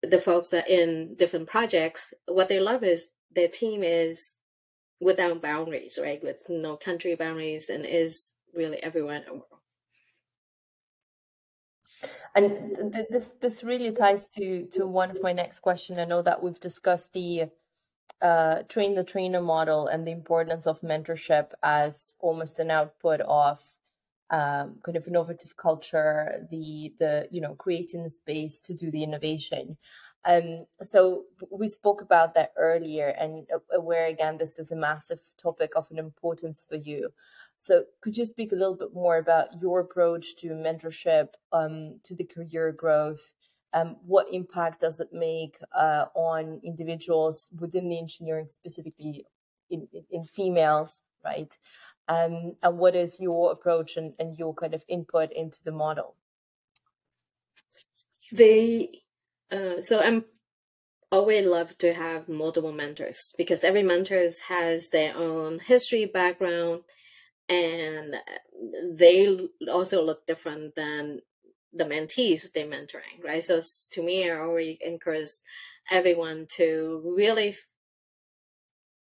the 0.09 0.21
folks 0.21 0.49
that 0.49 0.69
in 0.69 1.15
different 1.15 1.47
projects, 1.47 2.13
what 2.27 2.47
they 2.47 2.59
love 2.59 2.83
is 2.83 3.09
their 3.33 3.47
team 3.47 3.83
is 3.83 4.33
without 4.99 5.41
boundaries, 5.41 5.99
right? 6.01 6.21
With 6.23 6.37
no 6.49 6.77
country 6.77 7.15
boundaries 7.15 7.69
and 7.69 7.85
is 7.85 8.31
really 8.53 8.81
everywhere 8.83 9.17
in 9.17 9.25
the 9.25 9.33
world. 9.33 9.43
And 12.35 12.93
th- 12.93 13.07
this 13.09 13.33
this 13.39 13.63
really 13.63 13.91
ties 13.91 14.27
to 14.29 14.65
to 14.67 14.85
one 14.85 15.09
of 15.09 15.21
my 15.23 15.33
next 15.33 15.59
question. 15.59 15.99
I 15.99 16.05
know 16.05 16.21
that 16.21 16.41
we've 16.41 16.59
discussed 16.59 17.13
the 17.13 17.49
uh, 18.21 18.63
train 18.63 18.95
the 18.95 19.03
trainer 19.03 19.41
model 19.41 19.87
and 19.87 20.05
the 20.05 20.11
importance 20.11 20.67
of 20.67 20.81
mentorship 20.81 21.51
as 21.63 22.15
almost 22.19 22.59
an 22.59 22.71
output 22.71 23.21
of 23.21 23.61
um, 24.29 24.79
kind 24.83 24.97
of 24.97 25.07
innovative 25.07 25.55
culture, 25.55 26.47
the 26.51 26.93
the 26.99 27.27
you 27.31 27.41
know 27.41 27.55
creating 27.55 28.03
the 28.03 28.09
space 28.09 28.59
to 28.61 28.73
do 28.73 28.91
the 28.91 29.03
innovation. 29.03 29.77
Um, 30.25 30.65
so 30.81 31.23
we 31.51 31.69
spoke 31.69 32.01
about 32.01 32.33
that 32.33 32.51
earlier, 32.57 33.07
and 33.17 33.47
where 33.79 34.07
again 34.07 34.37
this 34.37 34.59
is 34.59 34.71
a 34.71 34.75
massive 34.75 35.21
topic 35.37 35.71
of 35.75 35.89
an 35.91 35.97
importance 35.99 36.65
for 36.67 36.75
you. 36.75 37.09
So 37.57 37.85
could 38.01 38.17
you 38.17 38.25
speak 38.25 38.51
a 38.51 38.55
little 38.55 38.75
bit 38.75 38.93
more 38.93 39.17
about 39.17 39.61
your 39.61 39.79
approach 39.79 40.35
to 40.37 40.49
mentorship, 40.49 41.29
um, 41.53 41.99
to 42.03 42.15
the 42.15 42.25
career 42.25 42.71
growth? 42.71 43.33
Um, 43.73 43.97
what 44.05 44.27
impact 44.31 44.81
does 44.81 44.99
it 44.99 45.09
make 45.11 45.57
uh, 45.75 46.05
on 46.15 46.59
individuals 46.63 47.49
within 47.59 47.89
the 47.89 47.97
engineering, 47.97 48.47
specifically 48.49 49.25
in, 49.69 49.87
in 50.09 50.23
females, 50.23 51.01
right? 51.23 51.57
Um, 52.07 52.55
and 52.63 52.77
what 52.77 52.95
is 52.95 53.19
your 53.19 53.51
approach 53.51 53.97
and, 53.97 54.13
and 54.19 54.37
your 54.37 54.53
kind 54.53 54.73
of 54.73 54.83
input 54.87 55.31
into 55.31 55.63
the 55.63 55.71
model? 55.71 56.15
They 58.31 59.03
uh, 59.51 59.79
so 59.79 59.99
i'm 59.99 60.25
always 61.11 61.45
love 61.45 61.77
to 61.77 61.93
have 61.93 62.27
multiple 62.27 62.73
mentors 62.73 63.33
because 63.37 63.63
every 63.63 63.83
mentor 63.83 64.27
has 64.49 64.89
their 64.89 65.15
own 65.15 65.59
history 65.59 66.05
background 66.05 66.81
and 67.47 68.17
they 68.91 69.47
also 69.71 70.03
look 70.03 70.27
different 70.27 70.75
than 70.75 71.21
the 71.73 71.85
mentees 71.85 72.51
they're 72.51 72.67
mentoring 72.67 73.23
right? 73.23 73.43
So 73.43 73.61
to 73.91 74.03
me 74.03 74.29
i 74.29 74.37
always 74.37 74.77
encourage 74.81 75.29
everyone 75.89 76.45
to 76.55 77.01
really 77.15 77.55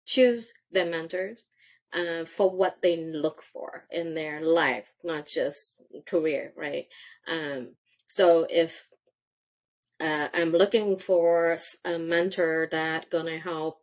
choose 0.05 0.51
their 0.71 0.85
mentors 0.85 1.45
uh, 1.93 2.25
for 2.25 2.49
what 2.49 2.81
they 2.81 2.97
look 2.97 3.43
for 3.43 3.85
in 3.91 4.13
their 4.13 4.41
life, 4.41 4.91
not 5.03 5.27
just 5.27 5.81
career, 6.05 6.53
right? 6.55 6.87
Um, 7.27 7.75
so 8.07 8.47
if 8.49 8.89
uh, 9.99 10.27
I'm 10.33 10.51
looking 10.51 10.97
for 10.97 11.57
a 11.85 11.99
mentor 11.99 12.67
that 12.71 13.09
gonna 13.09 13.37
help 13.37 13.79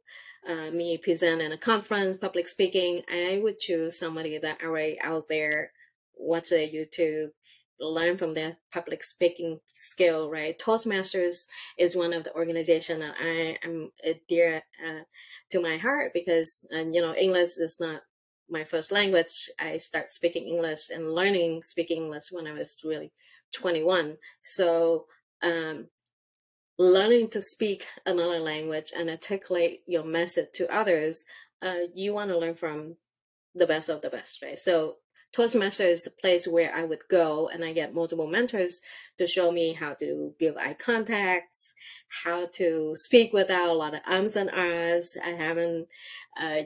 uh, 0.46 0.70
me 0.70 0.98
present 0.98 1.40
in 1.40 1.52
a 1.52 1.56
conference, 1.56 2.18
public 2.20 2.48
speaking, 2.48 3.02
I 3.10 3.40
would 3.42 3.58
choose 3.58 3.98
somebody 3.98 4.38
that 4.38 4.62
already 4.62 5.00
out 5.00 5.28
there, 5.28 5.72
watch 6.16 6.52
a 6.52 6.70
YouTube, 6.70 7.28
learn 7.80 8.18
from 8.18 8.32
their 8.32 8.56
public 8.72 9.02
speaking 9.02 9.60
skill, 9.74 10.30
right? 10.30 10.58
Toastmasters 10.58 11.46
is 11.78 11.96
one 11.96 12.12
of 12.12 12.24
the 12.24 12.34
organization 12.34 13.00
that 13.00 13.14
I 13.18 13.58
am 13.64 13.90
dear 14.28 14.62
uh, 14.84 15.00
to 15.50 15.60
my 15.60 15.76
heart 15.76 16.12
because, 16.12 16.66
and 16.70 16.94
you 16.94 17.00
know, 17.00 17.14
English 17.14 17.56
is 17.56 17.78
not 17.80 18.02
my 18.48 18.64
first 18.64 18.92
language. 18.92 19.48
I 19.58 19.76
start 19.76 20.10
speaking 20.10 20.46
English 20.46 20.90
and 20.90 21.14
learning 21.14 21.62
speaking 21.62 22.04
English 22.04 22.30
when 22.30 22.46
I 22.46 22.52
was 22.52 22.78
really 22.84 23.12
21. 23.54 24.16
So, 24.42 25.06
um, 25.42 25.88
learning 26.78 27.28
to 27.28 27.40
speak 27.40 27.86
another 28.06 28.38
language 28.38 28.92
and 28.96 29.10
articulate 29.10 29.82
your 29.86 30.04
message 30.04 30.48
to 30.54 30.74
others, 30.74 31.24
uh, 31.62 31.86
you 31.94 32.14
want 32.14 32.30
to 32.30 32.38
learn 32.38 32.54
from 32.54 32.96
the 33.54 33.66
best 33.66 33.88
of 33.88 34.00
the 34.00 34.10
best, 34.10 34.42
right? 34.42 34.58
So 34.58 34.96
Toastmaster 35.32 35.84
is 35.84 36.06
a 36.06 36.10
place 36.10 36.48
where 36.48 36.74
I 36.74 36.82
would 36.82 37.06
go 37.08 37.48
and 37.48 37.64
I 37.64 37.72
get 37.72 37.94
multiple 37.94 38.26
mentors 38.26 38.82
to 39.18 39.26
show 39.26 39.52
me 39.52 39.72
how 39.72 39.94
to 39.94 40.34
give 40.40 40.56
eye 40.56 40.74
contacts, 40.74 41.72
how 42.24 42.46
to 42.54 42.94
speak 42.96 43.32
without 43.32 43.68
a 43.68 43.74
lot 43.74 43.94
of 43.94 44.00
ums 44.08 44.34
and 44.34 44.50
ahs. 44.50 45.16
I 45.22 45.30
haven't, 45.30 45.86
uh, 46.40 46.62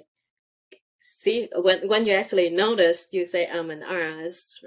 see, 0.99 1.51
when, 1.55 1.89
when 1.89 2.07
you 2.07 2.15
actually 2.15 2.49
notice 2.51 3.07
you 3.11 3.27
say 3.27 3.47
um 3.49 3.71
and 3.71 3.85
ahs, 3.85 4.59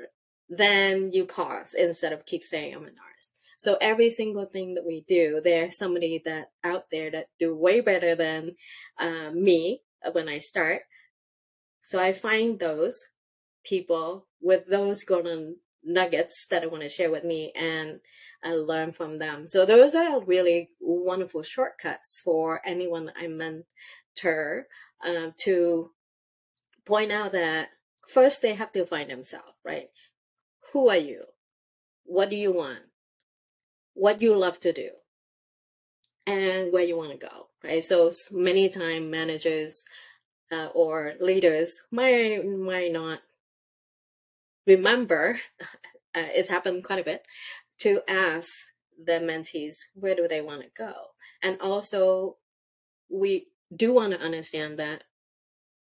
then 0.48 1.12
you 1.12 1.26
pause 1.26 1.74
instead 1.74 2.14
of 2.14 2.26
keep 2.26 2.44
saying 2.44 2.76
um 2.76 2.84
and 2.84 2.98
ahs. 2.98 3.32
So 3.58 3.78
every 3.82 4.12
single 4.12 4.46
thing 4.46 4.76
that 4.76 4.86
we 4.86 5.04
do, 5.08 5.42
there's 5.44 5.76
somebody 5.76 6.22
that 6.26 6.52
out 6.64 6.92
there 6.92 7.10
that 7.10 7.30
do 7.40 7.58
way 7.58 7.82
better 7.82 8.14
than 8.14 8.56
uh, 9.00 9.32
me 9.32 9.82
when 10.12 10.30
I 10.30 10.38
start. 10.38 10.84
So 11.80 12.00
I 12.00 12.14
find 12.14 12.60
those 12.60 13.04
people 13.68 14.28
with 14.42 14.68
those 14.68 15.04
golden 15.04 15.58
nuggets 15.84 16.48
that 16.48 16.64
I 16.64 16.68
want 16.68 16.84
to 16.84 16.90
share 16.90 17.12
with 17.12 17.24
me 17.24 17.52
and 17.56 18.00
I 18.44 18.52
learn 18.52 18.92
from 18.92 19.20
them. 19.20 19.48
So 19.48 19.66
those 19.66 19.96
are 19.96 20.22
really 20.22 20.70
wonderful 20.80 21.44
shortcuts 21.44 22.22
for 22.24 22.62
anyone 22.66 23.12
I 23.20 23.28
mentor 23.28 24.68
uh, 25.04 25.32
to 25.38 25.92
point 26.86 27.12
out 27.12 27.32
that 27.32 27.70
first 28.08 28.42
they 28.42 28.54
have 28.54 28.72
to 28.74 28.86
find 28.86 29.10
themselves, 29.10 29.54
right? 29.66 29.90
Who 30.74 30.90
are 30.90 30.98
you? 30.98 31.24
What 32.06 32.30
do 32.30 32.36
you 32.36 32.52
want? 32.52 32.80
What 33.94 34.22
you 34.22 34.36
love 34.36 34.60
to 34.62 34.74
do? 34.74 34.90
And 36.26 36.74
where 36.74 36.84
you 36.84 36.98
want 36.98 37.12
to 37.12 37.18
go, 37.18 37.48
right? 37.64 37.84
So 37.84 38.10
many 38.32 38.68
time 38.68 39.10
managers 39.10 39.86
uh, 40.52 40.68
or 40.74 41.14
leaders 41.20 41.82
might 41.92 42.46
might 42.46 42.92
not 42.92 43.22
remember. 44.68 45.40
Uh, 46.16 46.30
it's 46.34 46.48
happened 46.48 46.84
quite 46.84 46.98
a 46.98 47.04
bit 47.04 47.22
to 47.78 48.02
ask 48.08 48.50
the 49.06 49.20
mentees 49.20 49.76
where 49.94 50.16
do 50.16 50.28
they 50.28 50.42
want 50.42 50.62
to 50.62 50.68
go, 50.76 50.94
and 51.44 51.62
also 51.62 52.38
we 53.08 53.48
do 53.76 53.94
want 53.94 54.14
to 54.14 54.20
understand 54.20 54.80
that 54.80 55.04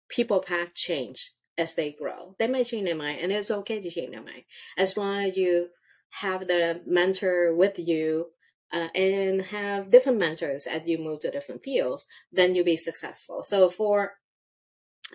people 0.08 0.40
path 0.40 0.76
change 0.76 1.32
as 1.58 1.74
they 1.74 1.92
grow. 1.92 2.36
They 2.38 2.48
may 2.48 2.64
change 2.64 2.86
their 2.86 2.96
mind, 2.96 3.22
and 3.22 3.32
it's 3.32 3.50
okay 3.50 3.82
to 3.82 3.90
change 3.90 4.12
their 4.12 4.22
mind 4.22 4.44
as 4.78 4.98
long 4.98 5.24
as 5.24 5.38
you 5.38 5.70
have 6.12 6.48
the 6.48 6.82
mentor 6.86 7.56
with 7.56 7.80
you 7.80 8.28
uh, 8.72 8.90
and 8.96 9.42
have 9.44 9.90
different 9.90 10.20
mentors 10.20 10.68
as 10.68 10.84
you 10.86 10.98
move 10.98 11.22
to 11.22 11.32
different 11.32 11.64
fields. 11.64 12.06
Then 12.32 12.56
you'll 12.56 12.66
be 12.66 12.78
successful. 12.78 13.44
So 13.44 13.70
for 13.70 14.14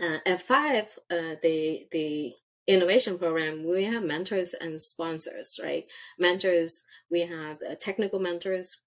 uh, 0.01 0.19
F5, 0.27 0.99
uh, 1.11 1.37
the 1.43 1.87
the 1.91 2.35
innovation 2.67 3.19
program, 3.19 3.65
we 3.65 3.85
have 3.85 4.03
mentors 4.03 4.55
and 4.55 4.81
sponsors, 4.81 5.61
right? 5.63 5.87
Mentors, 6.19 6.85
we 7.11 7.21
have 7.21 7.59
uh, 7.63 7.75
technical 7.81 8.19
mentors, 8.19 8.79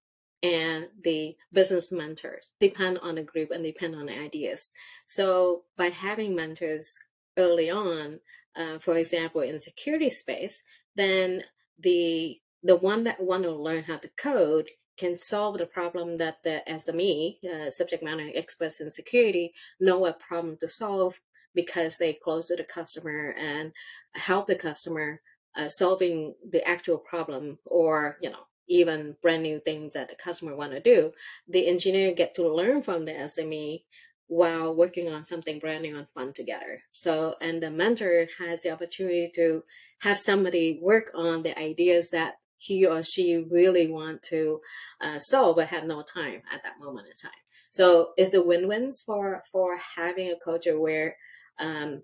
and 0.43 0.87
the 1.03 1.35
business 1.51 1.91
mentors 1.91 2.51
depend 2.59 2.99
on 2.99 3.15
the 3.15 3.23
group 3.23 3.49
and 3.51 3.63
depend 3.63 3.95
on 3.95 4.05
the 4.05 4.17
ideas. 4.17 4.73
So 5.05 5.63
by 5.77 5.89
having 5.89 6.35
mentors 6.35 6.99
early 7.37 7.69
on, 7.69 8.19
uh, 8.55 8.79
for 8.79 8.97
example, 8.97 9.41
in 9.41 9.57
security 9.59 10.09
space, 10.09 10.61
then 10.95 11.43
the 11.79 12.39
the 12.63 12.75
one 12.75 13.03
that 13.03 13.21
want 13.21 13.43
to 13.43 13.51
learn 13.51 13.83
how 13.83 13.97
to 13.97 14.09
code 14.17 14.67
can 14.97 15.15
solve 15.15 15.59
the 15.59 15.65
problem 15.65 16.15
that 16.17 16.41
the 16.41 16.63
SME, 16.67 17.43
uh, 17.45 17.69
subject 17.69 18.03
matter 18.03 18.29
experts 18.33 18.81
in 18.81 18.89
security, 18.89 19.53
know 19.79 20.05
a 20.05 20.13
problem 20.13 20.57
to 20.59 20.67
solve 20.67 21.21
because 21.57 21.97
they 21.97 22.13
close 22.13 22.47
to 22.47 22.55
the 22.55 22.63
customer 22.63 23.33
and 23.37 23.73
help 24.13 24.45
the 24.45 24.55
customer 24.55 25.19
uh, 25.57 25.67
solving 25.67 26.35
the 26.51 26.65
actual 26.65 26.99
problem 26.99 27.57
or 27.65 28.17
you 28.21 28.29
know 28.29 28.47
even 28.67 29.15
brand 29.21 29.43
new 29.43 29.59
things 29.59 29.93
that 29.93 30.09
the 30.09 30.15
customer 30.15 30.55
want 30.55 30.71
to 30.71 30.79
do, 30.79 31.11
the 31.47 31.67
engineer 31.67 32.13
get 32.13 32.35
to 32.35 32.47
learn 32.47 32.81
from 32.81 33.05
the 33.05 33.13
SME 33.13 33.83
while 34.27 34.75
working 34.75 35.07
on 35.07 35.23
something 35.23 35.57
brand 35.59 35.83
new 35.83 35.97
and 35.97 36.07
fun 36.13 36.33
together. 36.33 36.81
So, 36.91 37.35
and 37.41 37.63
the 37.63 37.71
mentor 37.71 38.27
has 38.39 38.61
the 38.61 38.71
opportunity 38.71 39.31
to 39.35 39.63
have 39.99 40.19
somebody 40.19 40.79
work 40.81 41.11
on 41.15 41.43
the 41.43 41.57
ideas 41.57 42.09
that 42.11 42.35
he 42.57 42.85
or 42.85 43.03
she 43.03 43.45
really 43.49 43.89
want 43.89 44.21
to 44.23 44.59
uh, 44.99 45.19
solve, 45.19 45.55
but 45.55 45.69
have 45.69 45.85
no 45.85 46.01
time 46.01 46.41
at 46.51 46.61
that 46.63 46.79
moment 46.79 47.07
in 47.07 47.13
time. 47.15 47.39
So, 47.71 48.09
it's 48.17 48.33
a 48.33 48.41
win-wins 48.41 49.01
for 49.01 49.43
for 49.49 49.77
having 49.77 50.29
a 50.29 50.39
culture 50.43 50.79
where 50.79 51.15
um, 51.59 52.03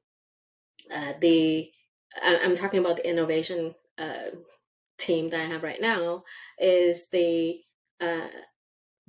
uh, 0.93 1.13
the 1.19 1.69
I'm 2.22 2.55
talking 2.55 2.79
about 2.79 2.98
the 2.98 3.10
innovation 3.10 3.74
uh, 3.98 4.31
team 4.98 5.29
that 5.29 5.41
I 5.41 5.45
have 5.45 5.63
right 5.63 5.81
now 5.81 6.24
is 6.60 7.10
the 7.10 7.62
uh, 8.01 8.27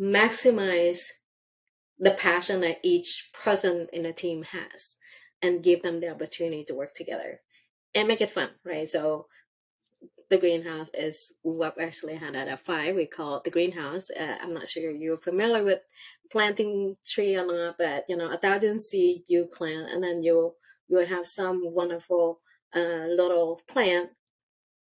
maximize 0.01 1.09
the 1.99 2.13
passion 2.13 2.61
that 2.63 2.79
each 2.83 3.31
person 3.33 3.89
in 3.93 4.07
a 4.07 4.13
team 4.13 4.45
has 4.45 4.97
and 5.43 5.63
give 5.63 5.83
them 5.83 6.01
the 6.01 6.11
opportunity 6.11 6.65
to 6.65 6.75
work 6.75 6.95
together 6.95 7.41
and 7.95 8.09
make 8.09 8.21
it 8.21 8.31
fun, 8.31 8.51
right? 8.65 8.89
So 8.89 9.27
the 10.31 10.39
greenhouse 10.39 10.91
is 10.95 11.33
what 11.43 11.77
we 11.77 11.85
actually 11.85 12.17
had 12.17 12.35
at 12.35 12.49
F5. 12.65 12.95
We 12.95 13.07
call 13.07 13.37
it 13.37 13.45
the 13.45 13.51
greenhouse. 13.51 14.11
Uh, 14.11 14.37
I'm 14.41 14.53
not 14.53 14.69
sure 14.69 14.91
you're 14.91 15.19
familiar 15.19 15.65
with 15.65 15.81
planting 16.31 16.97
tree 17.05 17.37
or 17.37 17.47
not, 17.47 17.77
but 17.79 18.05
you 18.09 18.17
know, 18.17 18.31
a 18.31 18.39
thousand 18.39 18.81
seed 18.81 19.23
you 19.29 19.47
plant 19.47 19.91
and 19.91 20.03
then 20.03 20.23
you'll 20.23 20.57
you'll 20.89 21.07
have 21.07 21.27
some 21.27 21.63
wonderful 21.65 22.41
uh, 22.75 23.07
little 23.09 23.61
plant 23.69 24.11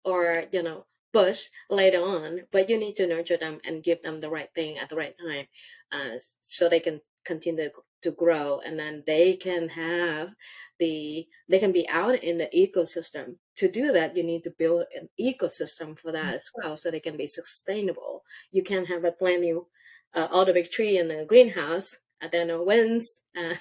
or 0.04 0.44
you 0.52 0.62
know 0.62 0.86
bush 1.12 1.46
later 1.68 2.00
on, 2.00 2.42
but 2.52 2.70
you 2.70 2.78
need 2.78 2.96
to 2.96 3.06
nurture 3.06 3.36
them 3.36 3.60
and 3.64 3.82
give 3.82 4.02
them 4.02 4.20
the 4.20 4.30
right 4.30 4.50
thing 4.54 4.78
at 4.78 4.88
the 4.88 4.96
right 4.96 5.16
time 5.18 5.46
uh, 5.92 6.16
so 6.42 6.68
they 6.68 6.80
can 6.80 7.00
continue 7.24 7.70
to 8.02 8.10
grow 8.10 8.60
and 8.64 8.78
then 8.78 9.02
they 9.06 9.34
can 9.34 9.68
have 9.68 10.30
the 10.78 11.26
they 11.48 11.58
can 11.58 11.72
be 11.72 11.88
out 11.88 12.22
in 12.22 12.38
the 12.38 12.48
ecosystem. 12.54 13.36
To 13.56 13.70
do 13.70 13.92
that 13.92 14.16
you 14.16 14.22
need 14.22 14.44
to 14.44 14.54
build 14.58 14.84
an 14.94 15.08
ecosystem 15.20 15.98
for 15.98 16.12
that 16.12 16.34
as 16.34 16.50
well 16.54 16.76
so 16.76 16.90
they 16.90 17.00
can 17.00 17.16
be 17.16 17.26
sustainable. 17.26 18.22
You 18.50 18.62
can't 18.62 18.88
have 18.88 19.04
a 19.04 19.12
brand 19.12 19.42
new 19.42 19.66
uh, 20.14 20.28
all 20.30 20.44
the 20.44 20.52
big 20.52 20.70
tree 20.70 20.98
in 20.98 21.08
the 21.08 21.24
greenhouse 21.26 21.96
and 22.20 22.32
then 22.32 22.48
no 22.48 22.62
winds 22.62 23.20
uh, 23.38 23.54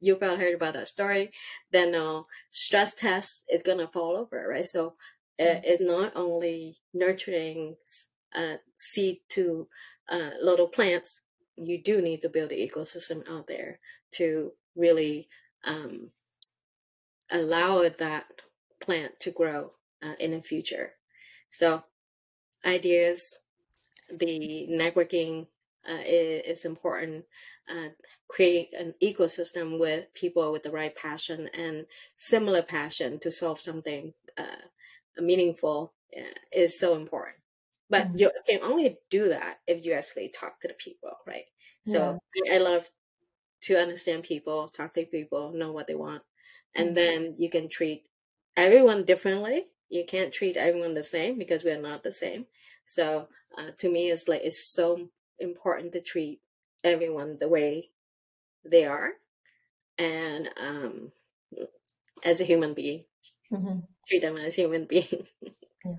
you 0.00 0.16
probably 0.16 0.44
heard 0.44 0.54
about 0.54 0.74
that 0.74 0.86
story 0.86 1.32
then 1.72 1.94
uh, 1.94 2.22
stress 2.50 2.94
test 2.94 3.42
is 3.48 3.62
gonna 3.62 3.88
fall 3.88 4.16
over 4.16 4.46
right? 4.48 4.66
So 4.66 4.94
uh, 5.38 5.60
is 5.64 5.80
not 5.80 6.12
only 6.16 6.78
nurturing 6.94 7.76
uh, 8.34 8.56
seed 8.76 9.18
to 9.30 9.68
uh, 10.08 10.30
little 10.42 10.68
plants, 10.68 11.20
you 11.56 11.82
do 11.82 12.02
need 12.02 12.22
to 12.22 12.28
build 12.28 12.52
an 12.52 12.58
ecosystem 12.58 13.28
out 13.28 13.46
there 13.46 13.78
to 14.12 14.52
really 14.74 15.28
um, 15.64 16.10
allow 17.30 17.88
that 17.88 18.26
plant 18.80 19.18
to 19.20 19.30
grow 19.30 19.72
uh, 20.02 20.14
in 20.20 20.32
the 20.32 20.42
future. 20.42 20.92
So, 21.50 21.82
ideas, 22.64 23.38
the 24.12 24.68
networking 24.70 25.46
uh, 25.88 26.02
is, 26.04 26.58
is, 26.58 26.64
important. 26.64 27.24
Uh, 27.68 27.88
create 28.28 28.72
an 28.74 28.94
ecosystem 29.02 29.78
with 29.78 30.12
people 30.14 30.52
with 30.52 30.62
the 30.62 30.70
right 30.70 30.94
passion 30.96 31.48
and 31.54 31.86
similar 32.16 32.62
passion 32.62 33.18
to 33.20 33.30
solve 33.30 33.60
something 33.60 34.12
uh, 34.36 34.62
meaningful 35.18 35.92
uh, 36.16 36.22
is 36.52 36.78
so 36.78 36.94
important. 36.94 37.36
But 37.88 38.08
mm-hmm. 38.08 38.18
you 38.18 38.30
can 38.48 38.60
only 38.62 38.98
do 39.10 39.28
that 39.28 39.60
if 39.66 39.84
you 39.84 39.92
actually 39.92 40.28
talk 40.28 40.60
to 40.60 40.68
the 40.68 40.74
people, 40.74 41.12
right? 41.26 41.44
So 41.86 42.18
yeah. 42.34 42.54
I, 42.54 42.56
I 42.56 42.58
love 42.58 42.90
to 43.62 43.78
understand 43.80 44.24
people, 44.24 44.68
talk 44.68 44.94
to 44.94 45.04
people, 45.04 45.52
know 45.52 45.72
what 45.72 45.86
they 45.86 45.94
want, 45.94 46.22
and 46.74 46.88
mm-hmm. 46.88 46.94
then 46.94 47.34
you 47.38 47.48
can 47.48 47.68
treat 47.68 48.08
everyone 48.56 49.04
differently. 49.04 49.66
You 49.88 50.04
can't 50.04 50.32
treat 50.32 50.56
everyone 50.56 50.94
the 50.94 51.02
same 51.02 51.38
because 51.38 51.62
we 51.62 51.70
are 51.70 51.80
not 51.80 52.02
the 52.02 52.10
same. 52.10 52.46
So 52.86 53.28
uh, 53.56 53.70
to 53.78 53.88
me, 53.88 54.10
it's 54.10 54.26
like 54.26 54.42
it's 54.42 54.64
so 54.64 55.08
important 55.38 55.92
to 55.92 56.00
treat 56.00 56.40
everyone 56.82 57.38
the 57.38 57.48
way 57.48 57.90
they 58.64 58.84
are, 58.84 59.12
and 59.96 60.50
um, 60.56 61.12
as 62.24 62.40
a 62.40 62.44
human 62.44 62.74
being. 62.74 63.04
Mm-hmm. 63.52 63.80
Treat 64.08 64.22
them 64.22 64.36
as 64.36 64.56
human 64.56 64.86
being. 64.86 65.26
yeah. 65.84 65.94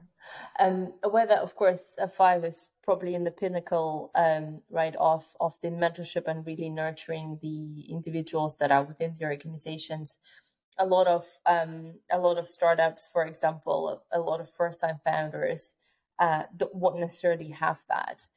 Um, 0.60 0.94
that, 1.04 1.40
of 1.40 1.56
course, 1.56 1.96
F5 2.00 2.46
is 2.46 2.72
probably 2.84 3.16
in 3.16 3.24
the 3.24 3.32
pinnacle, 3.32 4.12
um, 4.16 4.62
right, 4.70 4.96
of, 4.98 5.26
of 5.40 5.56
the 5.62 5.70
mentorship 5.70 6.28
and 6.28 6.46
really 6.46 6.70
nurturing 6.70 7.40
the 7.42 7.86
individuals 7.90 8.58
that 8.58 8.72
are 8.72 8.84
within 8.84 9.16
the 9.20 9.26
organizations. 9.26 10.18
A 10.80 10.86
lot 10.86 11.08
of 11.08 11.26
um, 11.46 11.96
a 12.12 12.20
lot 12.20 12.38
of 12.38 12.48
startups, 12.48 13.10
for 13.12 13.26
example, 13.26 14.04
a, 14.12 14.20
a 14.20 14.22
lot 14.22 14.40
of 14.40 14.50
first 14.52 14.80
time 14.80 15.00
founders 15.04 15.76
uh, 16.20 16.44
won't 16.72 17.00
necessarily 17.00 17.50
have 17.50 17.80
that. 17.90 18.28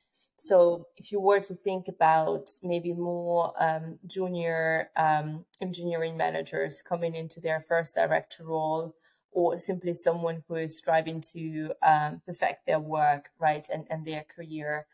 So 0.40 0.86
if 0.96 1.12
you 1.12 1.20
were 1.20 1.40
to 1.40 1.54
think 1.54 1.86
about 1.88 2.48
maybe 2.62 2.94
more 2.94 3.52
um, 3.58 3.98
junior 4.06 4.90
um, 4.96 5.44
engineering 5.60 6.16
managers 6.16 6.80
coming 6.80 7.14
into 7.14 7.40
their 7.40 7.60
first 7.60 7.94
director 7.94 8.44
role, 8.44 8.94
or 9.32 9.56
simply 9.56 9.94
someone 9.94 10.44
who 10.48 10.56
is 10.56 10.78
striving 10.78 11.20
to 11.20 11.72
um, 11.82 12.20
perfect 12.26 12.66
their 12.66 12.80
work, 12.80 13.30
right, 13.38 13.68
and, 13.72 13.86
and 13.90 14.06
their 14.06 14.24
career, 14.24 14.86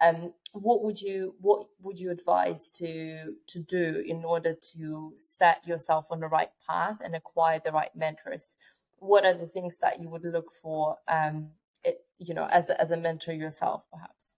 um, 0.00 0.34
what 0.52 0.82
would 0.82 1.00
you 1.00 1.36
what 1.40 1.68
would 1.80 1.98
you 2.00 2.10
advise 2.10 2.70
to 2.72 3.36
to 3.46 3.58
do 3.60 4.02
in 4.06 4.24
order 4.24 4.54
to 4.54 5.12
set 5.16 5.66
yourself 5.66 6.06
on 6.10 6.20
the 6.20 6.26
right 6.26 6.50
path 6.66 6.98
and 7.04 7.14
acquire 7.14 7.60
the 7.64 7.72
right 7.72 7.94
mentors? 7.94 8.56
What 8.98 9.24
are 9.24 9.34
the 9.34 9.46
things 9.46 9.78
that 9.78 10.00
you 10.00 10.08
would 10.10 10.24
look 10.24 10.52
for, 10.52 10.98
um, 11.08 11.52
it, 11.84 12.06
you 12.18 12.34
know, 12.34 12.46
as 12.46 12.70
a, 12.70 12.80
as 12.80 12.90
a 12.90 12.96
mentor 12.96 13.32
yourself, 13.32 13.88
perhaps? 13.90 14.34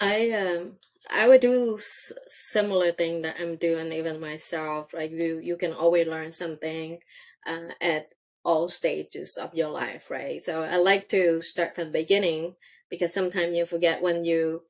I 0.00 0.30
um 0.32 0.78
I 1.10 1.28
would 1.28 1.40
do 1.40 1.78
s- 1.78 2.12
similar 2.28 2.92
thing 2.92 3.22
that 3.22 3.40
I'm 3.40 3.56
doing 3.56 3.92
even 3.92 4.20
myself. 4.20 4.92
Like 4.92 5.10
you, 5.10 5.38
you 5.38 5.56
can 5.56 5.72
always 5.72 6.06
learn 6.06 6.32
something 6.32 7.02
uh, 7.46 7.72
at 7.80 8.08
all 8.44 8.68
stages 8.68 9.36
of 9.36 9.54
your 9.54 9.70
life, 9.70 10.10
right? 10.10 10.42
So 10.42 10.62
I 10.62 10.76
like 10.76 11.08
to 11.10 11.42
start 11.42 11.74
from 11.74 11.86
the 11.86 11.90
beginning 11.90 12.56
because 12.90 13.14
sometimes 13.14 13.56
you 13.56 13.66
forget 13.66 14.02
when 14.02 14.24
you've 14.24 14.62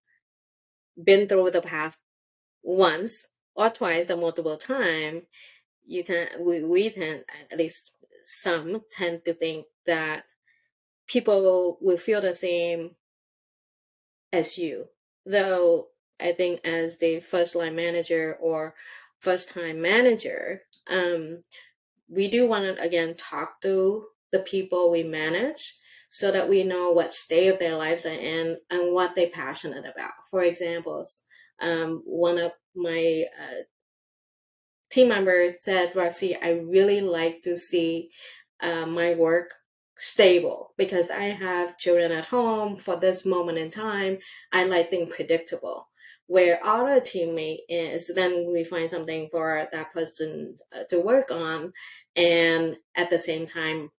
been 1.02 1.26
through 1.26 1.50
the 1.50 1.62
path 1.62 1.96
once 2.62 3.26
or 3.54 3.70
twice 3.70 4.10
or 4.10 4.16
multiple 4.16 4.56
time, 4.56 5.22
you 5.84 6.02
tend 6.02 6.30
we, 6.40 6.62
we 6.62 6.90
tend 6.90 7.24
at 7.50 7.58
least 7.58 7.90
some 8.24 8.82
tend 8.90 9.24
to 9.24 9.34
think 9.34 9.66
that 9.86 10.24
people 11.08 11.78
will 11.80 11.96
feel 11.96 12.20
the 12.20 12.34
same 12.34 12.92
as 14.32 14.56
you. 14.56 14.86
Though 15.26 15.88
I 16.20 16.32
think 16.32 16.60
as 16.64 16.98
the 16.98 17.20
first 17.20 17.54
line 17.54 17.74
manager 17.74 18.36
or 18.40 18.74
first 19.18 19.50
time 19.50 19.80
manager, 19.80 20.62
um, 20.88 21.44
we 22.08 22.28
do 22.28 22.46
want 22.46 22.64
to 22.64 22.82
again 22.82 23.14
talk 23.16 23.60
to 23.62 24.04
the 24.32 24.40
people 24.40 24.90
we 24.90 25.02
manage 25.02 25.74
so 26.08 26.30
that 26.30 26.48
we 26.48 26.62
know 26.62 26.90
what 26.90 27.14
state 27.14 27.48
of 27.48 27.58
their 27.58 27.76
lives 27.76 28.04
are 28.04 28.10
in 28.10 28.58
and 28.70 28.92
what 28.92 29.14
they're 29.14 29.30
passionate 29.30 29.84
about. 29.86 30.12
For 30.30 30.42
examples, 30.42 31.24
um, 31.60 32.02
one 32.04 32.38
of 32.38 32.52
my 32.74 33.24
uh, 33.40 33.62
team 34.90 35.08
members 35.08 35.54
said, 35.60 35.96
Roxy, 35.96 36.36
I 36.36 36.60
really 36.68 37.00
like 37.00 37.42
to 37.42 37.56
see 37.56 38.10
uh, 38.60 38.84
my 38.84 39.14
work 39.14 39.54
stable 39.96 40.74
because 40.76 41.10
I 41.10 41.24
have 41.24 41.78
children 41.78 42.12
at 42.12 42.26
home 42.26 42.76
for 42.76 42.96
this 42.96 43.24
moment 43.24 43.56
in 43.56 43.70
time. 43.70 44.18
I 44.52 44.64
like 44.64 44.90
things 44.90 45.14
predictable. 45.14 45.88
Where 46.26 46.64
other 46.64 47.00
teammate 47.00 47.60
is, 47.68 48.10
then 48.14 48.50
we 48.50 48.64
find 48.64 48.88
something 48.88 49.28
for 49.30 49.68
that 49.72 49.92
person 49.92 50.58
uh, 50.74 50.84
to 50.84 51.00
work 51.00 51.30
on, 51.30 51.72
and 52.16 52.76
at 52.94 53.10
the 53.10 53.18
same 53.18 53.46
time 53.46 53.90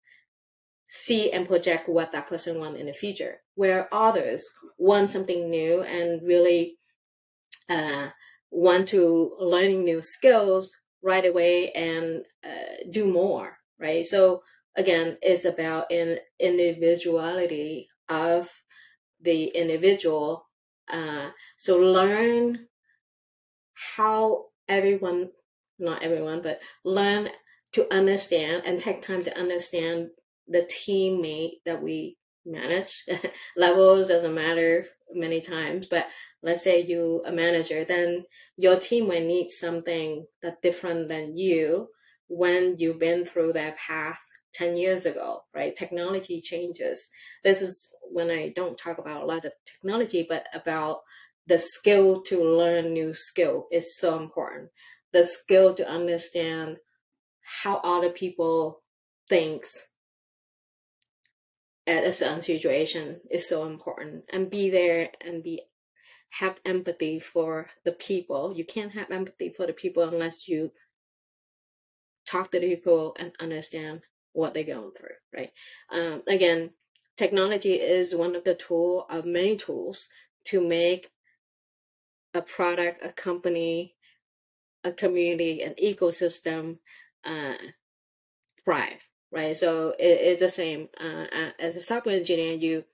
see 0.87 1.31
and 1.31 1.47
project 1.47 1.89
what 1.89 2.11
that 2.11 2.27
person 2.27 2.59
want 2.59 2.77
in 2.77 2.85
the 2.85 2.93
future. 2.93 3.41
Where 3.55 3.87
others 3.93 4.47
want 4.77 5.09
something 5.09 5.49
new 5.49 5.81
and 5.81 6.21
really 6.21 6.77
uh, 7.69 8.09
want 8.51 8.89
to 8.89 9.35
learning 9.39 9.83
new 9.83 10.01
skills 10.01 10.75
right 11.01 11.25
away 11.25 11.71
and 11.71 12.23
uh, 12.43 12.83
do 12.91 13.11
more, 13.11 13.57
right? 13.79 14.05
So 14.05 14.43
again, 14.75 15.17
it's 15.21 15.45
about 15.45 15.91
an 15.91 16.19
individuality 16.39 17.89
of 18.09 18.49
the 19.21 19.45
individual. 19.45 20.47
Uh, 20.91 21.29
so 21.57 21.77
learn 21.77 22.67
how 23.95 24.45
everyone, 24.67 25.29
not 25.79 26.03
everyone, 26.03 26.41
but 26.41 26.59
learn 26.83 27.29
to 27.73 27.91
understand 27.93 28.63
and 28.65 28.79
take 28.79 29.01
time 29.01 29.23
to 29.23 29.37
understand 29.37 30.09
the 30.47 30.61
teammate 30.61 31.61
that 31.65 31.81
we 31.81 32.17
manage. 32.45 33.03
Levels 33.57 34.07
doesn't 34.07 34.33
matter 34.33 34.85
many 35.13 35.41
times, 35.41 35.87
but 35.89 36.07
let's 36.41 36.63
say 36.63 36.81
you 36.81 37.23
a 37.25 37.31
manager, 37.31 37.85
then 37.85 38.25
your 38.57 38.79
team 38.79 39.07
might 39.07 39.25
need 39.25 39.49
something 39.49 40.25
that 40.41 40.61
different 40.61 41.07
than 41.07 41.37
you 41.37 41.87
when 42.27 42.75
you've 42.77 42.99
been 42.99 43.25
through 43.25 43.53
that 43.53 43.77
path 43.77 44.19
10 44.53 44.77
years 44.77 45.05
ago, 45.05 45.41
right? 45.53 45.75
Technology 45.75 46.41
changes. 46.41 47.09
This 47.43 47.61
is 47.61 47.89
when 48.11 48.29
I 48.29 48.49
don't 48.49 48.77
talk 48.77 48.97
about 48.97 49.23
a 49.23 49.25
lot 49.25 49.45
of 49.45 49.53
technology, 49.65 50.25
but 50.27 50.45
about 50.53 51.01
the 51.47 51.59
skill 51.59 52.21
to 52.23 52.43
learn 52.43 52.93
new 52.93 53.13
skill 53.13 53.67
is 53.71 53.97
so 53.97 54.17
important. 54.17 54.69
The 55.11 55.23
skill 55.23 55.73
to 55.75 55.87
understand 55.87 56.77
how 57.41 57.81
other 57.83 58.09
people 58.09 58.81
thinks 59.29 59.89
at 61.85 62.05
a 62.05 62.13
certain 62.13 62.41
situation 62.41 63.19
is 63.29 63.47
so 63.47 63.65
important. 63.65 64.23
And 64.31 64.49
be 64.49 64.69
there 64.69 65.09
and 65.21 65.43
be 65.43 65.63
have 66.29 66.59
empathy 66.65 67.19
for 67.19 67.67
the 67.83 67.91
people. 67.91 68.53
You 68.55 68.65
can't 68.65 68.93
have 68.93 69.11
empathy 69.11 69.53
for 69.55 69.67
the 69.67 69.73
people 69.73 70.03
unless 70.03 70.47
you 70.47 70.71
talk 72.25 72.51
to 72.51 72.59
the 72.59 72.75
people 72.75 73.15
and 73.19 73.33
understand 73.39 74.01
what 74.31 74.53
they're 74.53 74.63
going 74.63 74.91
through 74.97 75.09
right? 75.35 75.51
Um, 75.91 76.23
again 76.27 76.71
technology 77.17 77.73
is 77.73 78.15
one 78.15 78.35
of 78.35 78.43
the 78.43 78.55
tool 78.55 79.05
of 79.09 79.25
many 79.25 79.55
tools 79.55 80.07
to 80.45 80.65
make 80.65 81.11
a 82.33 82.41
product 82.41 82.99
a 83.03 83.11
company 83.11 83.95
a 84.83 84.91
community 84.91 85.61
an 85.61 85.75
ecosystem 85.81 86.77
uh, 87.23 87.55
thrive 88.65 88.99
right? 89.33 89.57
So 89.57 89.95
it, 89.99 90.05
it's 90.21 90.39
the 90.39 90.47
same. 90.47 90.87
Uh, 90.97 91.25
as 91.59 91.75
a 91.75 91.81
software 91.81 92.15
engineer, 92.15 92.53
you 92.53 92.85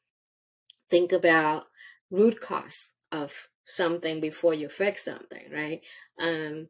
think 0.90 1.12
about 1.12 1.66
root 2.10 2.40
cause 2.40 2.92
of 3.12 3.50
something 3.66 4.20
before 4.22 4.56
you 4.56 4.70
fix 4.70 5.06
something, 5.06 5.52
right? 5.54 5.82
Um, 6.20 6.70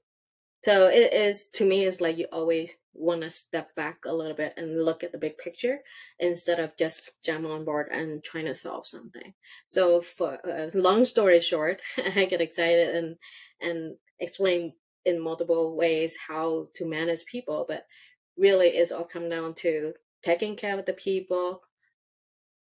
so 0.62 0.88
it 0.88 1.14
is 1.14 1.48
to 1.54 1.66
me, 1.66 1.86
it's 1.86 2.02
like 2.02 2.18
you 2.18 2.28
always 2.32 2.76
want 2.94 3.22
to 3.22 3.30
step 3.30 3.74
back 3.76 4.06
a 4.06 4.14
little 4.14 4.36
bit 4.36 4.54
and 4.58 4.84
look 4.84 5.04
at 5.04 5.12
the 5.14 5.18
big 5.18 5.38
picture 5.38 5.80
instead 6.20 6.60
of 6.60 6.76
just 6.76 7.12
jump 7.24 7.46
on 7.46 7.64
board 7.64 7.88
and 7.92 8.24
trying 8.24 8.46
to 8.46 8.56
solve 8.56 8.86
something. 8.86 9.34
So 9.66 10.02
for 10.02 10.38
uh, 10.46 10.70
long 10.74 11.06
story 11.06 11.40
short, 11.40 11.82
I 12.16 12.26
get 12.26 12.42
excited 12.42 12.96
and 12.96 13.16
and 13.62 13.96
explain 14.20 14.74
in 15.06 15.20
multiple 15.22 15.78
ways 15.78 16.18
how 16.28 16.68
to 16.76 16.86
manage 16.86 17.26
people, 17.26 17.66
but 17.68 17.86
really 18.38 18.68
it's 18.68 18.92
all 18.92 19.06
come 19.06 19.30
down 19.30 19.54
to 19.54 19.94
taking 20.22 20.58
care 20.58 20.78
of 20.78 20.86
the 20.86 20.94
people, 20.94 21.62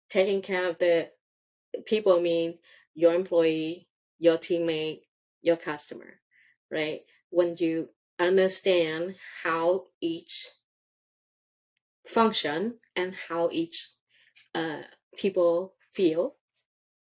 taking 0.08 0.40
care 0.40 0.68
of 0.68 0.78
the 0.78 1.10
people 1.84 2.20
mean 2.20 2.58
your 2.94 3.14
employee, 3.14 3.86
your 4.18 4.38
teammate, 4.38 5.02
your 5.42 5.56
customer, 5.56 6.20
right? 6.70 7.02
When 7.32 7.56
you 7.58 7.88
understand 8.18 9.16
how 9.42 9.86
each 10.00 10.48
function 12.06 12.74
and 12.94 13.14
how 13.28 13.48
each 13.50 13.88
uh, 14.54 14.82
people 15.16 15.74
feel, 15.92 16.36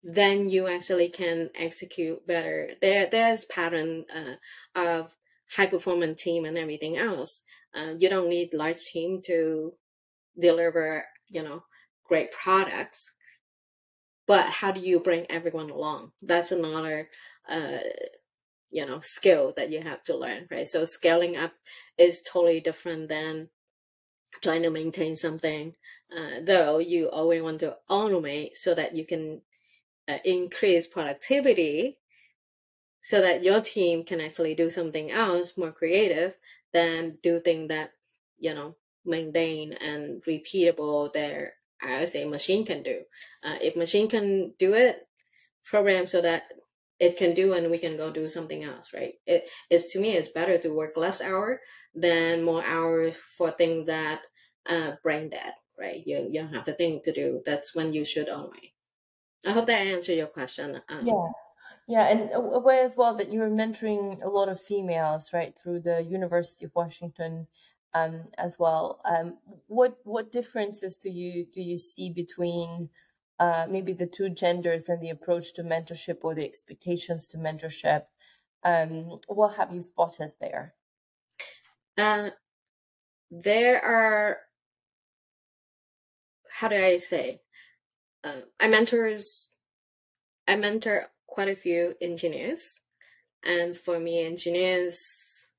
then 0.02 0.48
you 0.48 0.68
actually 0.68 1.08
can 1.08 1.50
execute 1.54 2.24
better. 2.26 2.70
There, 2.80 3.08
there's 3.10 3.44
pattern 3.44 4.04
uh, 4.14 4.80
of 4.80 5.16
high 5.50 5.66
performance 5.66 6.22
team 6.22 6.44
and 6.44 6.56
everything 6.56 6.96
else. 6.96 7.42
Uh, 7.74 7.94
you 7.98 8.08
don't 8.08 8.28
need 8.28 8.54
large 8.54 8.84
team 8.84 9.22
to 9.26 9.72
deliver, 10.38 11.04
you 11.28 11.42
know, 11.42 11.64
great 12.06 12.30
products. 12.30 13.10
But 14.26 14.46
how 14.46 14.70
do 14.70 14.80
you 14.80 15.00
bring 15.00 15.26
everyone 15.28 15.70
along? 15.70 16.12
That's 16.22 16.52
another, 16.52 17.08
uh, 17.48 17.78
you 18.72 18.86
know, 18.86 19.00
skill 19.00 19.52
that 19.56 19.70
you 19.70 19.80
have 19.82 20.02
to 20.04 20.16
learn, 20.16 20.48
right? 20.50 20.66
So 20.66 20.84
scaling 20.84 21.36
up 21.36 21.52
is 21.98 22.22
totally 22.22 22.60
different 22.60 23.08
than 23.08 23.50
trying 24.42 24.62
to 24.62 24.70
maintain 24.70 25.14
something. 25.14 25.74
Uh, 26.14 26.40
though 26.42 26.78
you 26.78 27.08
always 27.10 27.42
want 27.42 27.60
to 27.60 27.76
automate 27.90 28.56
so 28.56 28.74
that 28.74 28.96
you 28.96 29.06
can 29.06 29.42
uh, 30.08 30.18
increase 30.24 30.86
productivity 30.86 31.98
so 33.02 33.20
that 33.20 33.42
your 33.42 33.60
team 33.60 34.04
can 34.04 34.20
actually 34.20 34.54
do 34.54 34.70
something 34.70 35.10
else 35.10 35.56
more 35.58 35.72
creative 35.72 36.36
than 36.72 37.18
do 37.22 37.38
things 37.40 37.68
that 37.68 37.92
you 38.38 38.54
know 38.54 38.74
maintain 39.04 39.72
and 39.74 40.22
repeatable 40.22 41.10
I 41.84 42.00
would 42.00 42.08
say 42.08 42.24
machine 42.24 42.64
can 42.64 42.82
do. 42.82 43.02
Uh, 43.42 43.56
if 43.60 43.76
machine 43.76 44.08
can 44.08 44.54
do 44.58 44.74
it, 44.74 45.06
program 45.64 46.06
so 46.06 46.20
that 46.20 46.44
it 46.98 47.16
can 47.16 47.34
do 47.34 47.52
and 47.52 47.70
we 47.70 47.78
can 47.78 47.96
go 47.96 48.12
do 48.12 48.28
something 48.28 48.62
else, 48.62 48.90
right? 48.94 49.14
It 49.26 49.48
is 49.70 49.88
to 49.88 50.00
me 50.00 50.16
it's 50.16 50.28
better 50.28 50.58
to 50.58 50.74
work 50.74 50.96
less 50.96 51.20
hour 51.20 51.60
than 51.94 52.42
more 52.42 52.64
hours 52.64 53.14
for 53.36 53.50
things 53.50 53.86
that 53.86 54.20
uh, 54.66 54.92
brain 55.02 55.30
dead, 55.30 55.54
right? 55.78 56.02
You 56.06 56.28
you 56.30 56.42
don't 56.42 56.54
have 56.54 56.64
the 56.64 56.74
thing 56.74 57.00
to 57.04 57.12
do. 57.12 57.42
That's 57.44 57.74
when 57.74 57.92
you 57.92 58.04
should 58.04 58.28
only. 58.28 58.74
I 59.46 59.52
hope 59.52 59.66
that 59.66 59.86
answered 59.86 60.14
your 60.14 60.28
question. 60.28 60.80
Um, 60.88 61.06
yeah. 61.06 61.26
Yeah, 61.88 62.06
and 62.08 62.30
aware 62.32 62.84
as 62.84 62.96
well 62.96 63.16
that 63.16 63.32
you're 63.32 63.50
mentoring 63.50 64.22
a 64.22 64.28
lot 64.28 64.48
of 64.48 64.60
females, 64.60 65.30
right, 65.32 65.56
through 65.56 65.80
the 65.80 66.00
University 66.02 66.64
of 66.64 66.74
Washington, 66.76 67.48
um, 67.94 68.28
as 68.38 68.58
well. 68.58 69.00
Um, 69.04 69.38
what 69.66 69.98
what 70.04 70.32
differences 70.32 70.96
do 70.96 71.10
you 71.10 71.44
do 71.44 71.60
you 71.60 71.78
see 71.78 72.10
between 72.10 72.88
uh, 73.42 73.66
maybe 73.68 73.92
the 73.92 74.06
two 74.06 74.28
genders 74.28 74.88
and 74.88 75.02
the 75.02 75.10
approach 75.10 75.52
to 75.52 75.64
mentorship 75.64 76.18
or 76.22 76.32
the 76.32 76.44
expectations 76.44 77.26
to 77.26 77.36
mentorship? 77.36 78.04
Um, 78.62 79.18
what 79.26 79.56
have 79.56 79.74
you 79.74 79.80
spotted 79.80 80.30
there? 80.40 80.74
Uh, 81.98 82.30
there 83.32 83.84
are, 83.84 84.38
how 86.50 86.68
do 86.68 86.76
I 86.76 86.98
say? 86.98 87.40
Uh, 88.22 88.42
I 88.60 88.68
mentors, 88.68 89.50
I 90.46 90.54
mentor 90.54 91.06
quite 91.26 91.48
a 91.48 91.56
few 91.56 91.94
engineers. 92.00 92.80
And 93.44 93.76
for 93.76 93.98
me, 93.98 94.24
engineers 94.24 95.50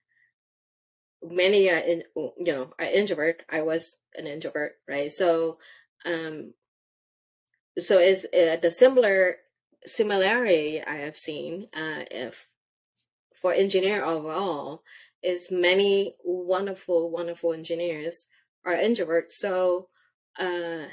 many 1.21 1.69
are 1.69 1.79
in, 1.79 2.03
you 2.15 2.53
know 2.53 2.71
are 2.79 2.85
introvert. 2.85 3.43
I 3.49 3.63
was 3.63 3.97
an 4.15 4.25
introvert, 4.25 4.75
right? 4.87 5.11
So 5.11 5.57
um, 6.05 6.53
so 7.77 7.99
is 7.99 8.25
uh, 8.25 8.57
the 8.61 8.71
similar 8.71 9.37
similarity 9.85 10.81
I 10.81 10.97
have 10.97 11.17
seen 11.17 11.67
uh, 11.73 12.03
if 12.11 12.47
for 13.35 13.53
engineer 13.53 14.03
overall 14.03 14.83
is 15.21 15.49
many 15.51 16.15
wonderful 16.23 17.11
wonderful 17.11 17.53
engineers 17.53 18.25
are 18.65 18.75
introverts. 18.75 19.33
So 19.33 19.89
uh, 20.39 20.85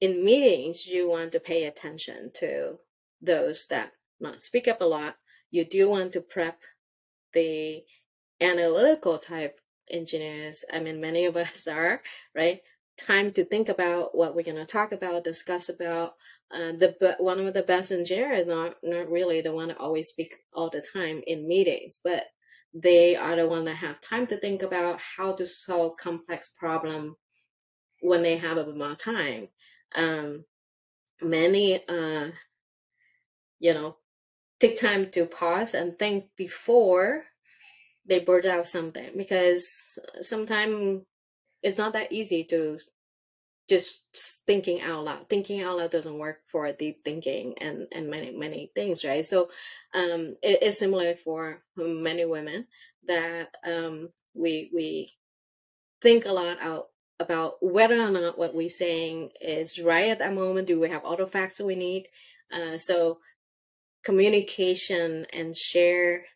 in 0.00 0.24
meetings, 0.24 0.86
you 0.86 1.08
want 1.08 1.32
to 1.32 1.40
pay 1.40 1.64
attention 1.64 2.30
to 2.34 2.78
those 3.22 3.66
that 3.70 3.92
not 4.20 4.40
speak 4.40 4.68
up 4.68 4.80
a 4.80 4.84
lot. 4.84 5.16
You 5.50 5.64
do 5.64 5.88
want 5.88 6.12
to 6.14 6.20
prep 6.20 6.58
the 7.32 7.82
analytical 8.40 9.18
type 9.18 9.60
engineers. 9.90 10.64
I 10.72 10.80
mean, 10.80 11.00
many 11.00 11.26
of 11.26 11.36
us 11.36 11.66
are 11.70 12.02
right. 12.34 12.60
Time 12.96 13.32
to 13.32 13.44
think 13.44 13.68
about 13.68 14.16
what 14.16 14.34
we're 14.34 14.44
going 14.44 14.56
to 14.56 14.66
talk 14.66 14.92
about, 14.92 15.24
discuss 15.24 15.68
about. 15.68 16.14
Uh, 16.50 16.72
the 16.72 17.16
one 17.18 17.40
of 17.40 17.54
the 17.54 17.62
best 17.62 17.90
engineers 17.90 18.46
not 18.46 18.76
not 18.82 19.10
really 19.10 19.40
the 19.40 19.52
one 19.52 19.68
that 19.68 19.78
always 19.78 20.08
speak 20.08 20.36
all 20.52 20.70
the 20.70 20.84
time 20.92 21.22
in 21.26 21.48
meetings, 21.48 21.98
but 22.04 22.24
they 22.72 23.16
are 23.16 23.36
the 23.36 23.48
one 23.48 23.64
that 23.64 23.76
have 23.76 24.00
time 24.00 24.26
to 24.26 24.36
think 24.36 24.62
about 24.62 25.00
how 25.00 25.32
to 25.32 25.46
solve 25.46 25.96
complex 25.96 26.50
problem 26.56 27.16
when 28.02 28.22
they 28.22 28.36
have 28.36 28.58
a 28.58 28.64
bit 28.64 28.76
more 28.76 28.94
time. 28.94 29.48
Um, 29.96 30.44
many, 31.20 31.82
uh, 31.88 32.28
you 33.58 33.74
know, 33.74 33.96
take 34.60 34.78
time 34.78 35.10
to 35.12 35.26
pause 35.26 35.74
and 35.74 35.98
think 35.98 36.26
before 36.36 37.24
they 38.06 38.20
burn 38.20 38.46
out 38.46 38.66
something 38.66 39.10
because 39.16 39.98
sometimes 40.20 41.02
it's 41.64 41.78
not 41.78 41.94
that 41.94 42.12
easy 42.12 42.44
to 42.44 42.78
just 43.68 44.42
thinking 44.46 44.82
out 44.82 45.04
loud. 45.04 45.28
Thinking 45.30 45.62
out 45.62 45.78
loud 45.78 45.90
doesn't 45.90 46.18
work 46.18 46.40
for 46.48 46.70
deep 46.72 47.00
thinking 47.00 47.54
and 47.58 47.86
and 47.92 48.10
many 48.10 48.30
many 48.30 48.70
things 48.74 49.04
right? 49.04 49.24
So 49.24 49.50
um 49.94 50.34
it 50.42 50.62
is 50.62 50.78
similar 50.78 51.14
for 51.14 51.62
many 51.76 52.26
women 52.26 52.66
that 53.06 53.48
um 53.66 54.10
we 54.34 54.70
we 54.74 55.12
think 56.02 56.26
a 56.26 56.32
lot 56.32 56.58
out 56.60 56.88
about 57.20 57.54
whether 57.62 57.98
or 58.00 58.10
not 58.10 58.36
what 58.38 58.54
we're 58.54 58.68
saying 58.68 59.30
is 59.40 59.78
right 59.78 60.10
at 60.10 60.18
that 60.18 60.34
moment. 60.34 60.66
Do 60.66 60.80
we 60.80 60.90
have 60.90 61.04
all 61.04 61.16
the 61.16 61.26
facts 61.26 61.58
that 61.58 61.66
we 61.66 61.76
need? 61.76 62.08
Uh 62.52 62.76
so 62.76 63.18
communication 64.04 65.26
and 65.32 65.56
share 65.56 66.26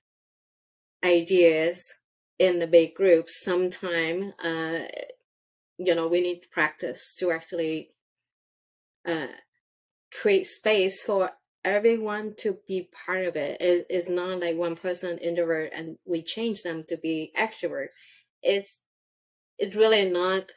ideas 1.04 1.94
in 2.38 2.58
the 2.58 2.66
big 2.66 2.94
groups 2.94 3.42
sometime 3.42 4.32
uh 4.42 4.80
you 5.78 5.94
know 5.94 6.08
we 6.08 6.20
need 6.20 6.50
practice 6.50 7.14
to 7.14 7.30
actually 7.30 7.90
uh, 9.06 9.28
create 10.12 10.46
space 10.46 11.04
for 11.04 11.30
everyone 11.64 12.34
to 12.36 12.58
be 12.66 12.88
part 13.06 13.24
of 13.24 13.36
it. 13.36 13.60
it 13.60 13.86
it's 13.90 14.08
not 14.08 14.40
like 14.40 14.56
one 14.56 14.76
person 14.76 15.18
introvert 15.18 15.70
and 15.74 15.98
we 16.06 16.22
change 16.22 16.62
them 16.62 16.84
to 16.88 16.96
be 16.96 17.32
extrovert. 17.38 17.88
It's 18.42 18.78
it's 19.58 19.76
really 19.76 20.08
not 20.10 20.50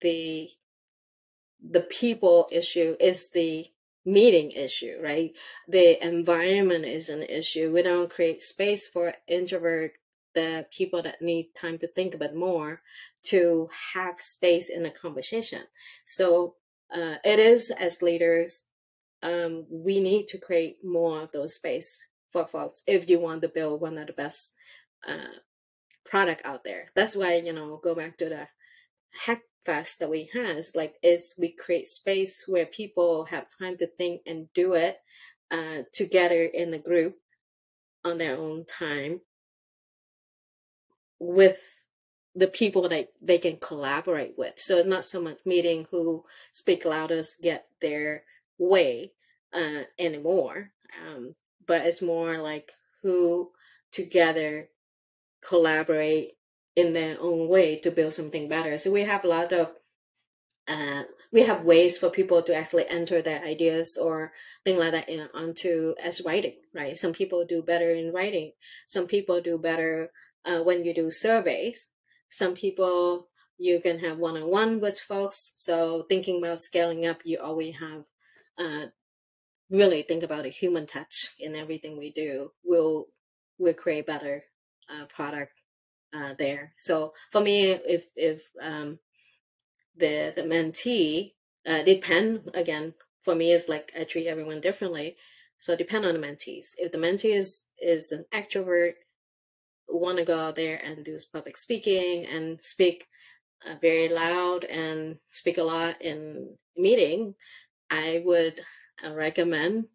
the 0.00 0.48
the 1.70 1.80
people 1.80 2.48
issue 2.52 2.96
is 3.00 3.30
the 3.30 3.66
meeting 4.04 4.52
issue 4.52 4.98
right? 5.02 5.32
The 5.68 6.04
environment 6.06 6.84
is 6.84 7.08
an 7.08 7.22
issue. 7.22 7.72
We 7.72 7.82
don't 7.82 8.10
create 8.10 8.42
space 8.42 8.88
for 8.88 9.14
introvert 9.26 9.92
the 10.36 10.66
people 10.70 11.02
that 11.02 11.22
need 11.22 11.54
time 11.54 11.78
to 11.78 11.88
think 11.88 12.14
a 12.14 12.18
bit 12.18 12.36
more 12.36 12.82
to 13.22 13.68
have 13.94 14.20
space 14.20 14.68
in 14.68 14.84
a 14.84 14.90
conversation. 14.90 15.62
So 16.04 16.56
uh, 16.94 17.16
it 17.24 17.38
is 17.38 17.70
as 17.70 18.02
leaders, 18.02 18.64
um, 19.22 19.64
we 19.70 19.98
need 19.98 20.28
to 20.28 20.38
create 20.38 20.76
more 20.84 21.22
of 21.22 21.32
those 21.32 21.54
space 21.54 21.98
for 22.30 22.46
folks 22.46 22.82
if 22.86 23.08
you 23.08 23.18
want 23.18 23.40
to 23.42 23.48
build 23.48 23.80
one 23.80 23.96
of 23.96 24.06
the 24.06 24.12
best 24.12 24.52
uh, 25.08 25.38
product 26.04 26.42
out 26.44 26.64
there. 26.64 26.90
That's 26.94 27.16
why 27.16 27.36
you 27.36 27.54
know 27.54 27.80
go 27.82 27.94
back 27.94 28.18
to 28.18 28.28
the 28.28 28.46
hack 29.24 29.40
fest 29.64 29.98
that 29.98 30.10
we 30.10 30.30
has 30.34 30.70
like 30.76 30.94
is 31.02 31.34
we 31.38 31.50
create 31.50 31.88
space 31.88 32.44
where 32.46 32.66
people 32.66 33.24
have 33.24 33.46
time 33.58 33.76
to 33.78 33.86
think 33.86 34.20
and 34.26 34.46
do 34.52 34.74
it 34.74 34.98
uh, 35.50 35.82
together 35.92 36.42
in 36.44 36.74
a 36.74 36.78
group 36.78 37.16
on 38.04 38.18
their 38.18 38.36
own 38.36 38.64
time 38.66 39.20
with 41.18 41.62
the 42.34 42.46
people 42.46 42.88
that 42.88 43.08
they 43.22 43.38
can 43.38 43.56
collaborate 43.56 44.34
with. 44.36 44.54
So 44.58 44.76
it's 44.76 44.88
not 44.88 45.04
so 45.04 45.20
much 45.22 45.38
meeting 45.46 45.86
who 45.90 46.24
speak 46.52 46.84
loudest 46.84 47.40
get 47.42 47.66
their 47.80 48.24
way 48.58 49.12
uh, 49.54 49.84
anymore, 49.98 50.70
um, 51.06 51.34
but 51.66 51.86
it's 51.86 52.02
more 52.02 52.36
like 52.38 52.72
who 53.02 53.50
together 53.90 54.68
collaborate 55.40 56.32
in 56.74 56.92
their 56.92 57.16
own 57.20 57.48
way 57.48 57.78
to 57.78 57.90
build 57.90 58.12
something 58.12 58.48
better. 58.48 58.76
So 58.76 58.92
we 58.92 59.02
have 59.02 59.24
a 59.24 59.28
lot 59.28 59.52
of 59.52 59.70
uh, 60.68 61.04
we 61.32 61.42
have 61.42 61.64
ways 61.64 61.96
for 61.96 62.10
people 62.10 62.42
to 62.42 62.54
actually 62.54 62.88
enter 62.88 63.22
their 63.22 63.42
ideas 63.42 63.96
or 63.96 64.32
thing 64.64 64.76
like 64.76 64.92
that 64.92 65.08
in, 65.08 65.28
onto 65.32 65.94
as 66.02 66.20
writing, 66.24 66.56
right? 66.74 66.96
Some 66.96 67.12
people 67.12 67.44
do 67.44 67.62
better 67.62 67.90
in 67.92 68.12
writing. 68.12 68.52
Some 68.88 69.06
people 69.06 69.40
do 69.40 69.58
better 69.58 70.10
uh, 70.46 70.62
when 70.62 70.84
you 70.84 70.94
do 70.94 71.10
surveys. 71.10 71.88
Some 72.28 72.54
people 72.54 73.28
you 73.58 73.80
can 73.80 73.98
have 74.00 74.18
one 74.18 74.36
on 74.36 74.50
one 74.50 74.80
with 74.80 75.00
folks. 75.00 75.52
So 75.56 76.04
thinking 76.08 76.38
about 76.38 76.60
scaling 76.60 77.06
up, 77.06 77.22
you 77.24 77.38
always 77.40 77.74
have 77.76 78.04
uh, 78.58 78.86
really 79.70 80.02
think 80.02 80.22
about 80.22 80.46
a 80.46 80.50
human 80.50 80.86
touch 80.86 81.30
in 81.38 81.54
everything 81.54 81.96
we 81.96 82.12
do. 82.12 82.52
We'll 82.64 83.06
we'll 83.58 83.74
create 83.74 84.06
better 84.06 84.42
uh, 84.90 85.06
product 85.06 85.52
uh, 86.14 86.34
there. 86.38 86.72
So 86.76 87.12
for 87.32 87.40
me, 87.40 87.70
if 87.70 88.06
if 88.14 88.44
um, 88.60 88.98
the 89.96 90.32
the 90.36 90.42
mentee 90.42 91.32
uh, 91.66 91.82
depend 91.82 92.50
again 92.54 92.94
for 93.22 93.34
me 93.34 93.52
is 93.52 93.68
like 93.68 93.92
I 93.98 94.04
treat 94.04 94.26
everyone 94.26 94.60
differently. 94.60 95.16
So 95.58 95.74
depend 95.74 96.04
on 96.04 96.12
the 96.14 96.26
mentees. 96.26 96.68
If 96.76 96.92
the 96.92 96.98
mentee 96.98 97.34
is 97.34 97.62
is 97.78 98.12
an 98.12 98.24
extrovert 98.32 98.94
want 99.88 100.18
to 100.18 100.24
go 100.24 100.38
out 100.38 100.56
there 100.56 100.80
and 100.82 101.04
do 101.04 101.18
public 101.32 101.56
speaking 101.56 102.26
and 102.26 102.58
speak 102.62 103.06
uh, 103.66 103.74
very 103.80 104.08
loud 104.08 104.64
and 104.64 105.16
speak 105.30 105.58
a 105.58 105.62
lot 105.62 106.00
in 106.00 106.56
meeting, 106.76 107.34
I 107.90 108.22
would 108.24 108.60
uh, 109.04 109.14
recommend 109.14 109.86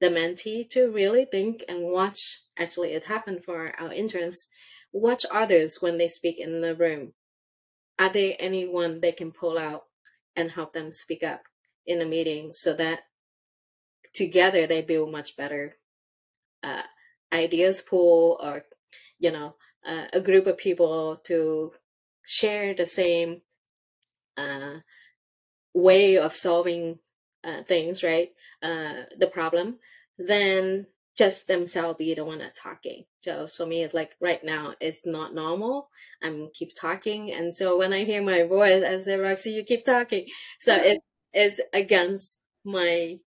the 0.00 0.08
mentee 0.08 0.68
to 0.70 0.90
really 0.90 1.24
think 1.24 1.64
and 1.68 1.82
watch. 1.82 2.40
Actually, 2.56 2.92
it 2.92 3.04
happened 3.04 3.44
for 3.44 3.72
our 3.78 3.92
interns. 3.92 4.48
Watch 4.92 5.24
others 5.30 5.78
when 5.80 5.98
they 5.98 6.08
speak 6.08 6.38
in 6.38 6.60
the 6.60 6.74
room. 6.74 7.12
Are 7.98 8.12
there 8.12 8.36
anyone 8.38 9.00
they 9.00 9.12
can 9.12 9.32
pull 9.32 9.58
out 9.58 9.84
and 10.36 10.52
help 10.52 10.72
them 10.72 10.92
speak 10.92 11.22
up 11.22 11.42
in 11.84 12.00
a 12.00 12.06
meeting 12.06 12.52
so 12.52 12.72
that 12.74 13.00
together 14.14 14.66
they 14.66 14.82
build 14.82 15.10
much 15.10 15.36
better 15.36 15.76
uh, 16.62 16.82
ideas 17.32 17.82
pool 17.82 18.38
or 18.42 18.64
you 19.18 19.30
know 19.30 19.54
uh, 19.86 20.06
a 20.12 20.20
group 20.20 20.46
of 20.46 20.58
people 20.58 21.16
to 21.24 21.72
share 22.24 22.74
the 22.74 22.86
same 22.86 23.42
uh, 24.36 24.76
way 25.74 26.18
of 26.18 26.34
solving 26.34 26.98
uh, 27.44 27.62
things 27.62 28.02
right 28.02 28.30
uh, 28.62 29.02
the 29.18 29.26
problem 29.28 29.78
then 30.18 30.86
just 31.16 31.48
themselves 31.48 31.98
be 31.98 32.14
the 32.14 32.24
one 32.24 32.38
that's 32.38 32.60
talking. 32.60 33.04
So 33.22 33.48
for 33.48 33.66
me 33.66 33.82
it's 33.82 33.92
like 33.94 34.14
right 34.20 34.42
now 34.44 34.74
it's 34.80 35.04
not 35.04 35.34
normal. 35.34 35.88
I'm 36.22 36.48
keep 36.54 36.76
talking 36.80 37.32
and 37.32 37.52
so 37.54 37.76
when 37.76 37.92
i 37.92 38.04
hear 38.04 38.22
my 38.22 38.44
voice 38.44 38.84
i 38.84 38.98
say 38.98 39.16
roxy 39.16 39.50
you 39.50 39.64
keep 39.64 39.84
talking. 39.84 40.26
So 40.60 40.74
it 40.76 41.00
is 41.34 41.60
against 41.72 42.38
my 42.64 43.18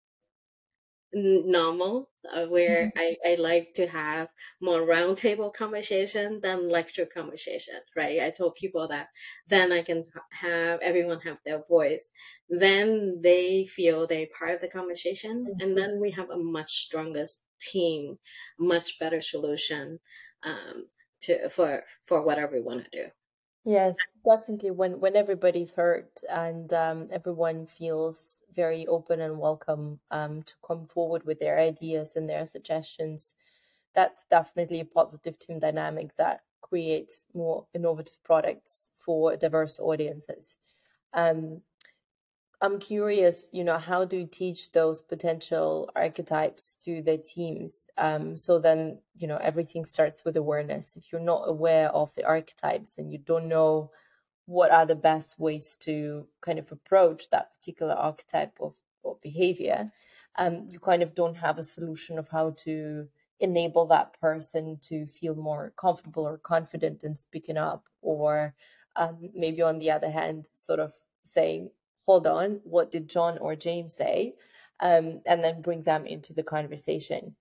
normal 1.14 2.10
uh, 2.34 2.46
where 2.46 2.88
mm-hmm. 2.88 3.00
I, 3.00 3.32
I 3.32 3.36
like 3.36 3.74
to 3.76 3.88
have 3.88 4.30
more 4.62 4.82
roundtable 4.82 5.54
conversation 5.54 6.40
than 6.42 6.70
lecture 6.70 7.06
conversation 7.06 7.76
right 7.98 8.22
i 8.22 8.30
told 8.30 8.56
people 8.56 8.88
that 8.88 9.08
then 9.48 9.72
i 9.72 9.82
can 9.82 10.04
have 10.32 10.80
everyone 10.82 11.20
have 11.22 11.40
their 11.46 11.62
voice 11.68 12.08
then 12.50 13.20
they 13.22 13.66
feel 13.66 14.08
they're 14.08 14.28
part 14.38 14.56
of 14.56 14.62
the 14.62 14.70
conversation 14.70 15.46
mm-hmm. 15.46 15.68
and 15.68 15.78
then 15.78 16.00
we 16.00 16.12
have 16.12 16.30
a 16.30 16.38
much 16.38 16.72
stronger 16.72 17.26
team 17.60 18.18
much 18.58 18.98
better 19.00 19.22
solution 19.22 20.00
um, 20.44 20.88
to 21.22 21.50
for 21.50 21.84
for 22.06 22.24
whatever 22.24 22.56
we 22.56 22.62
want 22.62 22.84
to 22.84 23.04
do 23.04 23.10
Yes, 23.64 23.98
definitely. 24.26 24.72
When 24.72 25.00
when 25.00 25.16
everybody's 25.16 25.74
hurt 25.74 26.22
and 26.30 26.72
um, 26.74 27.08
everyone 27.12 27.66
feels 27.68 28.42
very 28.52 28.88
open 28.88 29.20
and 29.22 29.40
welcome 29.40 30.00
um, 30.10 30.42
to 30.44 30.56
come 30.66 30.86
forward 30.86 31.24
with 31.26 31.40
their 31.40 31.60
ideas 31.60 32.16
and 32.16 32.28
their 32.30 32.46
suggestions, 32.46 33.36
that's 33.96 34.26
definitely 34.26 34.80
a 34.82 34.86
positive 34.86 35.38
team 35.40 35.60
dynamic 35.60 36.16
that 36.18 36.44
creates 36.62 37.26
more 37.34 37.68
innovative 37.74 38.24
products 38.24 38.92
for 38.96 39.38
diverse 39.38 39.80
audiences. 39.80 40.58
Um, 41.14 41.64
I'm 42.64 42.78
curious, 42.78 43.48
you 43.52 43.64
know, 43.64 43.80
how 43.80 44.06
do 44.06 44.18
you 44.18 44.28
teach 44.28 44.72
those 44.72 45.02
potential 45.02 45.90
archetypes 45.96 46.76
to 46.82 47.02
the 47.02 47.18
teams? 47.18 47.90
Um, 47.98 48.36
so 48.36 48.60
then, 48.60 49.00
you 49.18 49.28
know, 49.28 49.38
everything 49.38 49.84
starts 49.84 50.24
with 50.24 50.38
awareness. 50.38 50.96
If 50.96 51.12
you're 51.12 51.22
not 51.22 51.50
aware 51.50 51.90
of 51.90 52.14
the 52.14 52.24
archetypes 52.24 53.00
and 53.00 53.12
you 53.12 53.18
don't 53.18 53.48
know 53.48 53.90
what 54.46 54.70
are 54.72 54.86
the 54.86 54.96
best 54.96 55.40
ways 55.40 55.76
to 55.78 56.28
kind 56.42 56.60
of 56.60 56.72
approach 56.72 57.32
that 57.32 57.52
particular 57.52 57.94
archetype 57.94 58.56
of, 58.60 58.76
of 59.04 59.20
behavior, 59.22 59.92
um, 60.36 60.68
you 60.70 60.80
kind 60.80 61.02
of 61.02 61.16
don't 61.16 61.38
have 61.38 61.58
a 61.58 61.64
solution 61.64 62.20
of 62.20 62.28
how 62.30 62.52
to 62.58 63.08
enable 63.40 63.88
that 63.88 64.20
person 64.22 64.78
to 64.82 65.08
feel 65.08 65.34
more 65.34 65.74
comfortable 65.78 66.28
or 66.28 66.38
confident 66.38 67.04
in 67.04 67.16
speaking 67.16 67.58
up, 67.58 67.86
or 68.04 68.54
um, 68.98 69.32
maybe 69.34 69.64
on 69.64 69.80
the 69.80 69.90
other 69.90 70.12
hand, 70.12 70.48
sort 70.54 70.80
of 70.80 70.94
saying, 71.24 71.72
hold 72.12 72.28
on, 72.28 72.60
what 72.66 72.92
did 72.92 73.08
John 73.08 73.38
or 73.38 73.56
James 73.56 73.96
say? 73.96 74.36
Um, 74.82 75.22
and 75.26 75.42
then 75.42 75.62
bring 75.62 75.84
them 75.84 76.06
into 76.06 76.34
the 76.34 76.44
conversation. 76.44 77.36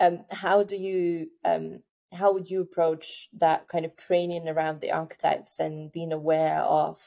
Um, 0.00 0.24
how 0.30 0.62
do 0.62 0.76
you, 0.76 1.28
um, 1.44 1.80
how 2.10 2.32
would 2.32 2.48
you 2.48 2.62
approach 2.62 3.28
that 3.38 3.68
kind 3.68 3.84
of 3.84 3.96
training 3.96 4.48
around 4.48 4.80
the 4.80 4.92
archetypes 4.92 5.58
and 5.58 5.92
being 5.92 6.12
aware 6.12 6.60
of 6.60 6.98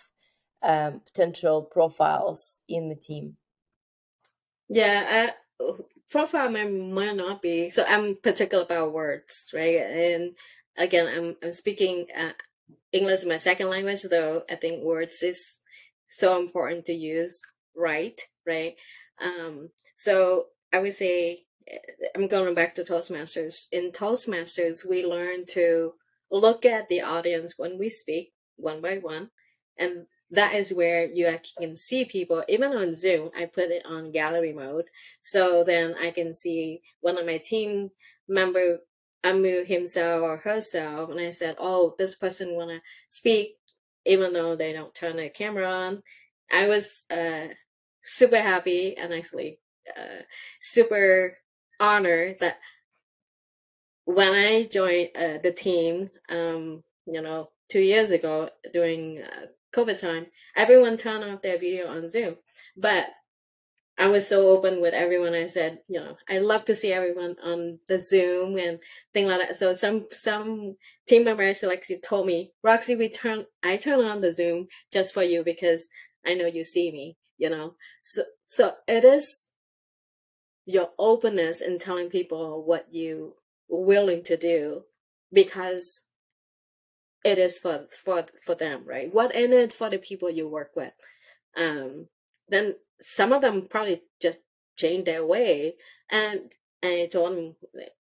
um, 0.61 1.01
potential 1.05 1.63
profiles 1.63 2.57
in 2.67 2.87
the 2.87 2.95
team? 2.95 3.37
Yeah, 4.69 5.31
uh, 5.59 5.73
profile 6.11 6.51
might, 6.51 6.71
might 6.71 7.15
not 7.15 7.41
be. 7.41 7.71
So 7.71 7.83
I'm 7.87 8.17
particular 8.21 8.63
about 8.63 8.93
words, 8.93 9.49
right? 9.55 9.79
And 9.79 10.35
again, 10.77 11.07
I'm 11.07 11.35
I'm 11.41 11.53
speaking 11.53 12.05
uh, 12.15 12.33
English 12.91 13.25
my 13.25 13.37
second 13.37 13.69
language, 13.69 14.03
though 14.03 14.43
I 14.51 14.55
think 14.55 14.83
words 14.83 15.23
is 15.23 15.59
so 16.07 16.39
important 16.39 16.85
to 16.85 16.93
use 16.93 17.41
right, 17.75 18.19
right? 18.45 18.75
Um, 19.21 19.69
so 19.95 20.47
I 20.73 20.79
would 20.79 20.93
say 20.93 21.45
I'm 22.15 22.27
going 22.27 22.53
back 22.53 22.75
to 22.75 22.83
Toastmasters. 22.83 23.65
In 23.71 23.91
Toastmasters, 23.91 24.87
we 24.87 25.05
learn 25.05 25.45
to 25.47 25.93
look 26.31 26.65
at 26.65 26.87
the 26.87 27.01
audience 27.01 27.55
when 27.57 27.77
we 27.77 27.89
speak 27.89 28.33
one 28.55 28.81
by 28.81 28.97
one, 28.97 29.29
and 29.77 30.05
that 30.31 30.55
is 30.55 30.73
where 30.73 31.05
you 31.05 31.33
can 31.59 31.75
see 31.75 32.05
people. 32.05 32.43
Even 32.47 32.73
on 32.73 32.93
Zoom, 32.93 33.31
I 33.35 33.45
put 33.45 33.71
it 33.71 33.85
on 33.85 34.11
gallery 34.11 34.53
mode, 34.53 34.85
so 35.23 35.63
then 35.63 35.95
I 35.99 36.11
can 36.11 36.33
see 36.33 36.81
one 37.01 37.17
of 37.17 37.25
my 37.25 37.37
team 37.37 37.91
member 38.27 38.79
Amu 39.23 39.65
himself 39.65 40.21
or 40.21 40.37
herself, 40.37 41.09
and 41.09 41.19
I 41.19 41.31
said, 41.31 41.55
"Oh, 41.59 41.95
this 41.97 42.15
person 42.15 42.55
want 42.55 42.71
to 42.71 42.81
speak 43.09 43.57
even 44.07 44.33
though 44.33 44.55
they 44.55 44.73
don't 44.73 44.95
turn 44.95 45.17
their 45.17 45.29
camera 45.29 45.69
on. 45.69 46.03
I 46.51 46.67
was 46.67 47.03
uh, 47.11 47.47
super 48.03 48.37
happy 48.37 48.97
and 48.97 49.13
actually 49.13 49.59
uh, 49.95 50.23
super 50.61 51.37
honored 51.79 52.37
that 52.39 52.57
when 54.05 54.33
I 54.33 54.63
joined 54.63 55.09
uh, 55.15 55.39
the 55.43 55.51
team, 55.51 56.09
um, 56.29 56.83
you 57.05 57.21
know, 57.21 57.49
two 57.69 57.81
years 57.81 58.11
ago 58.11 58.49
during 58.71 59.21
uh, 59.21 59.47
COVID 59.75 59.99
time, 59.99 60.27
everyone 60.55 60.95
turned 60.95 61.25
off 61.25 61.41
their 61.41 61.59
video 61.59 61.87
on 61.87 62.07
Zoom. 62.07 62.37
But 62.77 63.07
I 63.99 64.07
was 64.07 64.27
so 64.27 64.49
open 64.49 64.79
with 64.79 64.93
everyone. 64.93 65.33
I 65.33 65.47
said, 65.47 65.79
you 65.87 65.99
know, 65.99 66.17
I 66.29 66.37
love 66.37 66.65
to 66.65 66.75
see 66.75 66.91
everyone 66.91 67.35
on 67.43 67.79
the 67.87 67.97
Zoom 67.97 68.57
and 68.57 68.79
thing 69.13 69.25
like 69.25 69.39
that. 69.39 69.55
So 69.55 69.73
some 69.73 70.05
some 70.11 70.75
team 71.07 71.23
members 71.23 71.63
actually 71.63 71.99
told 71.99 72.27
me, 72.27 72.51
Roxy, 72.63 72.95
we 72.95 73.09
turn 73.09 73.45
I 73.63 73.77
turn 73.77 74.01
on 74.01 74.21
the 74.21 74.31
Zoom 74.31 74.67
just 74.93 75.13
for 75.13 75.23
you 75.23 75.43
because 75.43 75.87
I 76.25 76.35
know 76.35 76.45
you 76.45 76.63
see 76.63 76.91
me. 76.91 77.17
You 77.37 77.49
know, 77.49 77.75
so 78.03 78.23
so 78.45 78.73
it 78.87 79.03
is 79.03 79.47
your 80.65 80.89
openness 80.99 81.61
in 81.61 81.79
telling 81.79 82.09
people 82.09 82.63
what 82.65 82.87
you 82.91 83.33
willing 83.69 84.23
to 84.23 84.37
do 84.37 84.83
because 85.31 86.03
it 87.23 87.37
is 87.39 87.57
for 87.57 87.87
for 88.03 88.25
for 88.45 88.53
them, 88.55 88.83
right? 88.85 89.11
What 89.13 89.33
in 89.33 89.53
it 89.53 89.73
for 89.73 89.89
the 89.89 89.97
people 89.97 90.29
you 90.29 90.47
work 90.47 90.71
with. 90.75 90.93
Um, 91.55 92.07
then 92.49 92.75
some 92.99 93.33
of 93.33 93.41
them 93.41 93.67
probably 93.69 94.01
just 94.21 94.39
change 94.77 95.05
their 95.05 95.25
way 95.25 95.75
and 96.09 96.53
I 96.83 97.09
told 97.11 97.35
them 97.35 97.55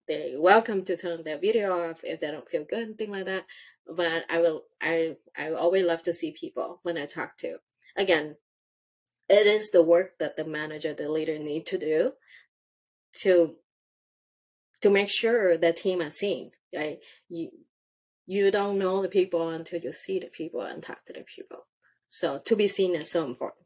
they're 0.07 0.41
welcome 0.41 0.85
to 0.85 0.97
turn 0.97 1.23
their 1.25 1.39
video 1.39 1.91
off 1.91 2.05
if 2.05 2.21
they 2.21 2.31
don't 2.31 2.49
feel 2.49 2.65
good, 2.69 2.99
thing 2.99 3.11
like 3.11 3.25
that. 3.25 3.47
But 3.87 4.25
I 4.29 4.41
will, 4.41 4.65
I, 4.81 5.17
I 5.37 5.53
always 5.53 5.85
love 5.85 6.03
to 6.03 6.13
see 6.13 6.33
people 6.33 6.81
when 6.83 6.99
I 6.99 7.07
talk 7.07 7.37
to. 7.39 7.59
Again, 7.97 8.37
it 9.29 9.47
is 9.47 9.71
the 9.71 9.83
work 9.83 10.19
that 10.19 10.37
the 10.37 10.45
manager, 10.45 10.93
the 10.93 11.11
leader 11.11 11.39
need 11.39 11.67
to 11.67 11.79
do 11.79 12.13
to, 13.21 13.55
to 14.83 14.91
make 14.91 15.09
sure 15.09 15.57
the 15.57 15.73
team 15.73 16.03
is 16.03 16.19
seen. 16.19 16.51
Right? 16.75 16.99
You, 17.29 17.51
you 18.27 18.51
don't 18.51 18.79
know 18.79 19.03
the 19.03 19.09
people 19.09 19.49
until 19.51 19.81
you 19.81 19.93
see 19.93 20.19
the 20.19 20.27
people 20.27 20.61
and 20.61 20.83
talk 20.83 21.05
to 21.07 21.13
the 21.13 21.25
people. 21.25 21.67
So 22.09 22.41
to 22.45 22.57
be 22.57 22.69
seen 22.69 22.95
is 22.95 23.11
so 23.11 23.25
important. 23.25 23.66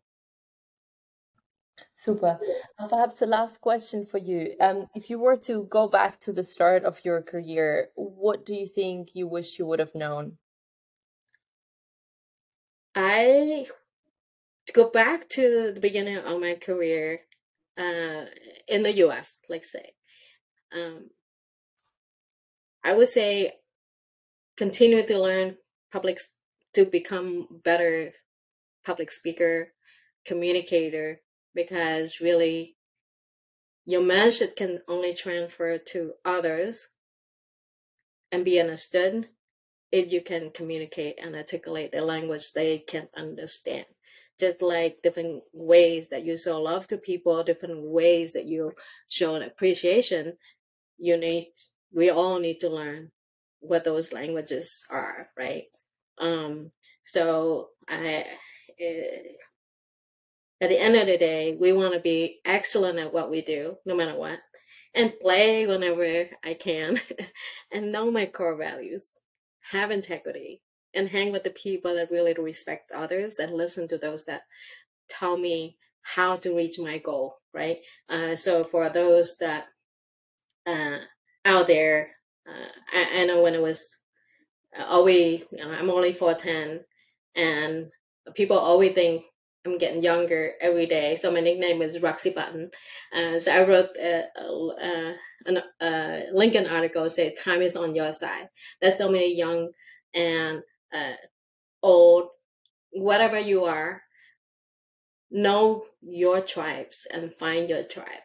Super. 2.00 2.40
And 2.78 2.88
perhaps 2.88 3.16
the 3.16 3.26
last 3.26 3.60
question 3.60 4.06
for 4.06 4.16
you. 4.16 4.54
Um, 4.58 4.86
if 4.94 5.10
you 5.10 5.18
were 5.18 5.36
to 5.48 5.64
go 5.64 5.86
back 5.86 6.18
to 6.20 6.32
the 6.32 6.42
start 6.42 6.84
of 6.84 7.04
your 7.04 7.20
career, 7.20 7.88
what 7.94 8.46
do 8.46 8.54
you 8.54 8.66
think 8.66 9.10
you 9.14 9.26
wish 9.26 9.58
you 9.58 9.66
would 9.66 9.80
have 9.80 9.94
known? 9.94 10.38
I 12.94 13.66
to 14.66 14.72
go 14.72 14.88
back 14.88 15.28
to 15.30 15.72
the 15.74 15.80
beginning 15.80 16.16
of 16.16 16.40
my 16.40 16.54
career 16.54 17.20
uh, 17.76 18.24
in 18.66 18.82
the 18.82 18.94
US, 19.04 19.38
let's 19.50 19.70
say. 19.70 19.92
Um, 20.72 21.10
I 22.82 22.94
would 22.94 23.08
say 23.08 23.58
continue 24.56 25.06
to 25.06 25.18
learn 25.18 25.56
public 25.92 26.18
to 26.72 26.86
become 26.86 27.46
better 27.62 28.12
public 28.86 29.10
speaker, 29.10 29.74
communicator, 30.24 31.20
because 31.54 32.20
really 32.20 32.76
your 33.84 34.02
message 34.02 34.54
can 34.56 34.80
only 34.88 35.14
transfer 35.14 35.78
to 35.78 36.12
others 36.24 36.88
and 38.30 38.44
be 38.44 38.60
understood 38.60 39.28
if 39.90 40.12
you 40.12 40.20
can 40.20 40.50
communicate 40.50 41.18
and 41.20 41.34
articulate 41.34 41.92
the 41.92 42.00
language 42.00 42.52
they 42.52 42.78
can 42.78 43.08
understand. 43.16 43.86
Just 44.38 44.62
like 44.62 45.02
different 45.02 45.42
ways 45.52 46.08
that 46.08 46.24
you 46.24 46.36
show 46.36 46.60
love 46.60 46.86
to 46.88 46.96
people, 46.96 47.42
different 47.42 47.82
ways 47.82 48.32
that 48.32 48.46
you 48.46 48.72
show 49.08 49.34
an 49.34 49.42
appreciation, 49.42 50.34
you 50.98 51.16
need, 51.16 51.52
we 51.92 52.10
all 52.10 52.38
need 52.38 52.60
to 52.60 52.70
learn 52.70 53.10
what 53.60 53.84
those 53.84 54.12
languages 54.12 54.86
are, 54.88 55.28
right? 55.36 55.64
Um, 56.18 56.70
so 57.04 57.70
I, 57.88 58.26
it, 58.78 59.24
eh, 59.26 59.32
at 60.60 60.68
the 60.68 60.78
end 60.78 60.96
of 60.96 61.06
the 61.06 61.16
day, 61.16 61.56
we 61.58 61.72
want 61.72 61.94
to 61.94 62.00
be 62.00 62.40
excellent 62.44 62.98
at 62.98 63.12
what 63.12 63.30
we 63.30 63.42
do, 63.42 63.76
no 63.86 63.94
matter 63.94 64.16
what, 64.16 64.38
and 64.94 65.18
play 65.20 65.66
whenever 65.66 66.28
I 66.44 66.54
can, 66.54 67.00
and 67.72 67.92
know 67.92 68.10
my 68.10 68.26
core 68.26 68.56
values, 68.56 69.18
have 69.70 69.90
integrity, 69.90 70.60
and 70.94 71.08
hang 71.08 71.32
with 71.32 71.44
the 71.44 71.50
people 71.50 71.94
that 71.94 72.10
really 72.10 72.34
respect 72.34 72.92
others 72.92 73.38
and 73.38 73.54
listen 73.54 73.88
to 73.88 73.98
those 73.98 74.24
that 74.26 74.42
tell 75.08 75.36
me 75.36 75.76
how 76.02 76.36
to 76.36 76.56
reach 76.56 76.78
my 76.78 76.98
goal, 76.98 77.36
right? 77.54 77.78
Uh, 78.08 78.34
so 78.34 78.64
for 78.64 78.88
those 78.88 79.36
that 79.38 79.66
uh, 80.66 80.98
out 81.44 81.66
there, 81.66 82.10
uh, 82.48 82.68
I, 82.92 83.22
I, 83.22 83.24
know 83.26 83.42
when 83.42 83.54
it 83.54 83.62
was 83.62 83.96
always, 84.78 85.46
you 85.52 85.58
know, 85.58 85.70
I'm 85.70 85.90
only 85.90 86.12
4'10, 86.12 86.80
and 87.36 87.90
people 88.34 88.58
always 88.58 88.92
think 88.92 89.24
I'm 89.66 89.78
getting 89.78 90.02
younger 90.02 90.52
every 90.60 90.86
day. 90.86 91.16
So 91.16 91.30
my 91.30 91.40
nickname 91.40 91.82
is 91.82 92.00
Roxy 92.00 92.30
Button. 92.30 92.70
Uh, 93.12 93.38
so 93.38 93.52
I 93.52 93.66
wrote 93.66 93.90
a, 94.00 94.24
a, 94.36 95.14
a, 95.46 95.62
a, 95.80 96.24
LinkedIn 96.34 96.70
article 96.70 97.10
say 97.10 97.32
time 97.32 97.60
is 97.60 97.76
on 97.76 97.94
your 97.94 98.12
side. 98.12 98.48
There's 98.80 98.96
so 98.96 99.10
many 99.10 99.36
young 99.36 99.70
and 100.14 100.62
uh, 100.92 101.14
old, 101.82 102.28
whatever 102.92 103.38
you 103.38 103.64
are, 103.64 104.02
know 105.30 105.84
your 106.00 106.40
tribes 106.40 107.06
and 107.12 107.34
find 107.34 107.68
your 107.68 107.84
tribe. 107.84 108.24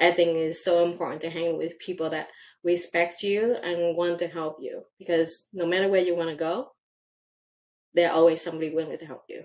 I 0.00 0.12
think 0.12 0.36
it's 0.36 0.64
so 0.64 0.84
important 0.84 1.22
to 1.22 1.30
hang 1.30 1.56
with 1.56 1.78
people 1.78 2.10
that 2.10 2.28
respect 2.62 3.22
you 3.22 3.54
and 3.54 3.96
want 3.96 4.18
to 4.18 4.28
help 4.28 4.58
you 4.60 4.82
because 4.98 5.48
no 5.52 5.66
matter 5.66 5.88
where 5.88 6.02
you 6.02 6.14
want 6.14 6.28
to 6.30 6.36
go, 6.36 6.68
there's 7.94 8.12
always 8.12 8.42
somebody 8.42 8.74
willing 8.74 8.98
to 8.98 9.06
help 9.06 9.24
you. 9.28 9.44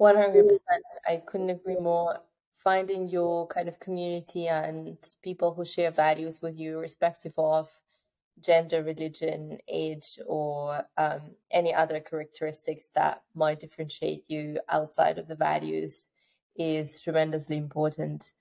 100%. 0.00 0.58
I 1.06 1.16
couldn't 1.26 1.50
agree 1.50 1.76
more. 1.76 2.20
Finding 2.58 3.06
your 3.06 3.46
kind 3.48 3.68
of 3.68 3.78
community 3.78 4.48
and 4.48 4.96
people 5.22 5.52
who 5.52 5.64
share 5.64 5.90
values 5.90 6.40
with 6.40 6.58
you, 6.58 6.78
respective 6.78 7.34
of 7.36 7.70
gender, 8.40 8.82
religion, 8.82 9.58
age, 9.68 10.18
or 10.26 10.82
um, 10.96 11.20
any 11.50 11.74
other 11.74 12.00
characteristics 12.00 12.86
that 12.94 13.22
might 13.34 13.60
differentiate 13.60 14.24
you 14.28 14.58
outside 14.70 15.18
of 15.18 15.28
the 15.28 15.36
values 15.36 16.06
is 16.56 17.00
tremendously 17.00 17.56
important. 17.56 18.32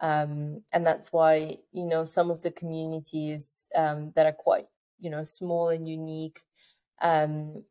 Um, 0.00 0.62
and 0.72 0.86
that's 0.86 1.12
why, 1.12 1.56
you 1.72 1.86
know, 1.86 2.04
some 2.04 2.30
of 2.30 2.42
the 2.42 2.50
communities 2.50 3.66
um, 3.74 4.12
that 4.14 4.26
are 4.26 4.32
quite, 4.32 4.66
you 4.98 5.10
know, 5.10 5.24
small 5.24 5.68
and 5.68 5.88
unique, 5.88 6.40
um, 7.00 7.64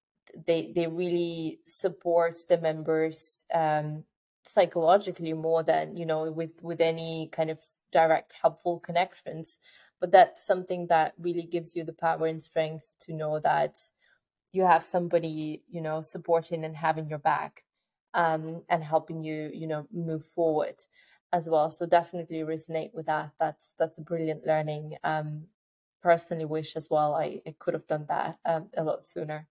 they, 0.45 0.71
they 0.75 0.87
really 0.87 1.59
support 1.65 2.39
the 2.49 2.57
members 2.59 3.45
um, 3.53 4.03
psychologically 4.43 5.33
more 5.33 5.63
than, 5.63 5.97
you 5.97 6.05
know, 6.05 6.31
with, 6.31 6.51
with 6.61 6.81
any 6.81 7.29
kind 7.31 7.49
of 7.49 7.59
direct 7.91 8.33
helpful 8.41 8.79
connections. 8.79 9.59
But 9.99 10.11
that's 10.11 10.45
something 10.45 10.87
that 10.87 11.13
really 11.19 11.43
gives 11.43 11.75
you 11.75 11.83
the 11.83 11.93
power 11.93 12.27
and 12.27 12.41
strength 12.41 12.95
to 13.01 13.13
know 13.13 13.39
that 13.39 13.79
you 14.53 14.63
have 14.63 14.83
somebody 14.83 15.63
you 15.69 15.81
know 15.81 16.01
supporting 16.01 16.63
and 16.63 16.75
having 16.75 17.09
your 17.09 17.19
back 17.19 17.63
um, 18.13 18.63
and 18.69 18.83
helping 18.83 19.23
you 19.23 19.49
you 19.53 19.67
know 19.67 19.87
move 19.91 20.23
forward 20.25 20.75
as 21.33 21.49
well. 21.49 21.69
So 21.69 21.85
definitely 21.85 22.37
resonate 22.39 22.93
with 22.93 23.07
that. 23.07 23.31
That's 23.39 23.73
that's 23.77 23.97
a 23.97 24.01
brilliant 24.01 24.45
learning. 24.45 24.97
Um 25.03 25.43
personally 26.01 26.45
wish 26.45 26.75
as 26.75 26.89
well 26.89 27.15
i, 27.15 27.41
I 27.45 27.55
could 27.59 27.73
have 27.73 27.87
done 27.87 28.05
that 28.07 28.37
um, 28.45 28.69
a 28.77 28.83
lot 28.83 29.05
sooner 29.05 29.47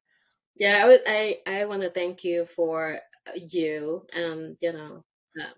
yeah 0.57 0.83
i 0.83 0.87
would 0.87 1.01
i 1.07 1.39
i 1.47 1.65
want 1.65 1.83
to 1.83 1.91
thank 1.91 2.25
you 2.25 2.45
for 2.45 2.99
uh, 3.27 3.33
you 3.35 4.05
and 4.15 4.57
you 4.61 4.73
know 4.73 5.05
um, 5.41 5.55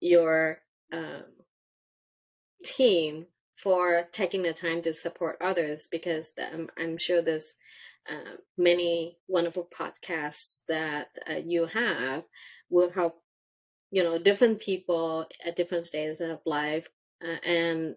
your 0.00 0.58
um, 0.92 1.24
team 2.64 3.26
for 3.56 4.04
taking 4.12 4.42
the 4.42 4.52
time 4.52 4.82
to 4.82 4.92
support 4.92 5.36
others 5.40 5.88
because 5.90 6.32
um, 6.52 6.68
I'm 6.76 6.98
sure 6.98 7.22
there's 7.22 7.54
uh, 8.08 8.36
many 8.58 9.18
wonderful 9.28 9.68
podcasts 9.76 10.60
that 10.68 11.08
uh, 11.28 11.40
you 11.44 11.66
have 11.66 12.24
will 12.70 12.90
help 12.90 13.20
you 13.90 14.02
know 14.02 14.18
different 14.18 14.60
people 14.60 15.26
at 15.44 15.56
different 15.56 15.86
stages 15.86 16.20
of 16.20 16.40
life 16.46 16.88
uh, 17.24 17.36
and 17.44 17.94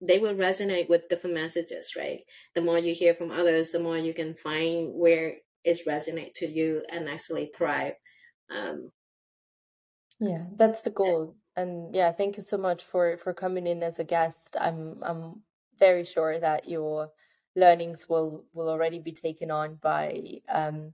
they 0.00 0.18
will 0.18 0.34
resonate 0.34 0.88
with 0.88 1.08
different 1.08 1.34
messages 1.34 1.94
right 1.96 2.20
the 2.54 2.62
more 2.62 2.78
you 2.78 2.94
hear 2.94 3.14
from 3.14 3.30
others 3.30 3.70
the 3.70 3.80
more 3.80 3.98
you 3.98 4.14
can 4.14 4.34
find 4.34 4.92
where 4.94 5.36
it 5.64 5.86
resonates 5.86 6.34
to 6.34 6.46
you 6.46 6.82
and 6.90 7.08
actually 7.08 7.50
thrive 7.54 7.94
um, 8.50 8.90
yeah 10.20 10.44
that's 10.56 10.82
the 10.82 10.90
goal 10.90 11.36
and 11.56 11.94
yeah, 11.94 12.12
thank 12.12 12.36
you 12.36 12.42
so 12.42 12.56
much 12.56 12.84
for 12.84 13.16
for 13.18 13.32
coming 13.32 13.66
in 13.66 13.82
as 13.82 13.98
a 13.98 14.04
guest. 14.04 14.56
I'm 14.60 14.98
I'm 15.02 15.42
very 15.78 16.04
sure 16.04 16.38
that 16.38 16.68
your 16.68 17.10
learnings 17.56 18.08
will 18.08 18.44
will 18.52 18.68
already 18.68 18.98
be 18.98 19.12
taken 19.12 19.50
on 19.50 19.76
by 19.76 20.40
um, 20.48 20.92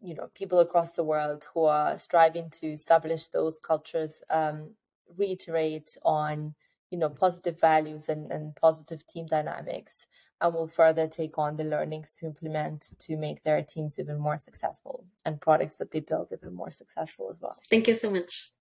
you 0.00 0.14
know 0.14 0.28
people 0.34 0.60
across 0.60 0.92
the 0.92 1.04
world 1.04 1.46
who 1.52 1.64
are 1.64 1.98
striving 1.98 2.50
to 2.50 2.68
establish 2.68 3.28
those 3.28 3.60
cultures, 3.60 4.22
um, 4.30 4.70
reiterate 5.16 5.96
on 6.02 6.54
you 6.90 6.98
know 6.98 7.10
positive 7.10 7.58
values 7.60 8.08
and, 8.08 8.30
and 8.32 8.54
positive 8.56 9.06
team 9.06 9.26
dynamics, 9.26 10.06
and 10.40 10.54
will 10.54 10.68
further 10.68 11.08
take 11.08 11.38
on 11.38 11.56
the 11.56 11.64
learnings 11.64 12.14
to 12.16 12.26
implement 12.26 12.92
to 12.98 13.16
make 13.16 13.42
their 13.42 13.62
teams 13.62 13.98
even 13.98 14.18
more 14.18 14.36
successful 14.38 15.06
and 15.24 15.40
products 15.40 15.76
that 15.76 15.90
they 15.90 16.00
build 16.00 16.32
even 16.32 16.54
more 16.54 16.70
successful 16.70 17.28
as 17.30 17.40
well. 17.40 17.56
Thank 17.70 17.88
you 17.88 17.94
so 17.94 18.10
much. 18.10 18.52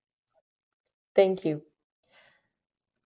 Thank 1.16 1.46
you. 1.46 1.64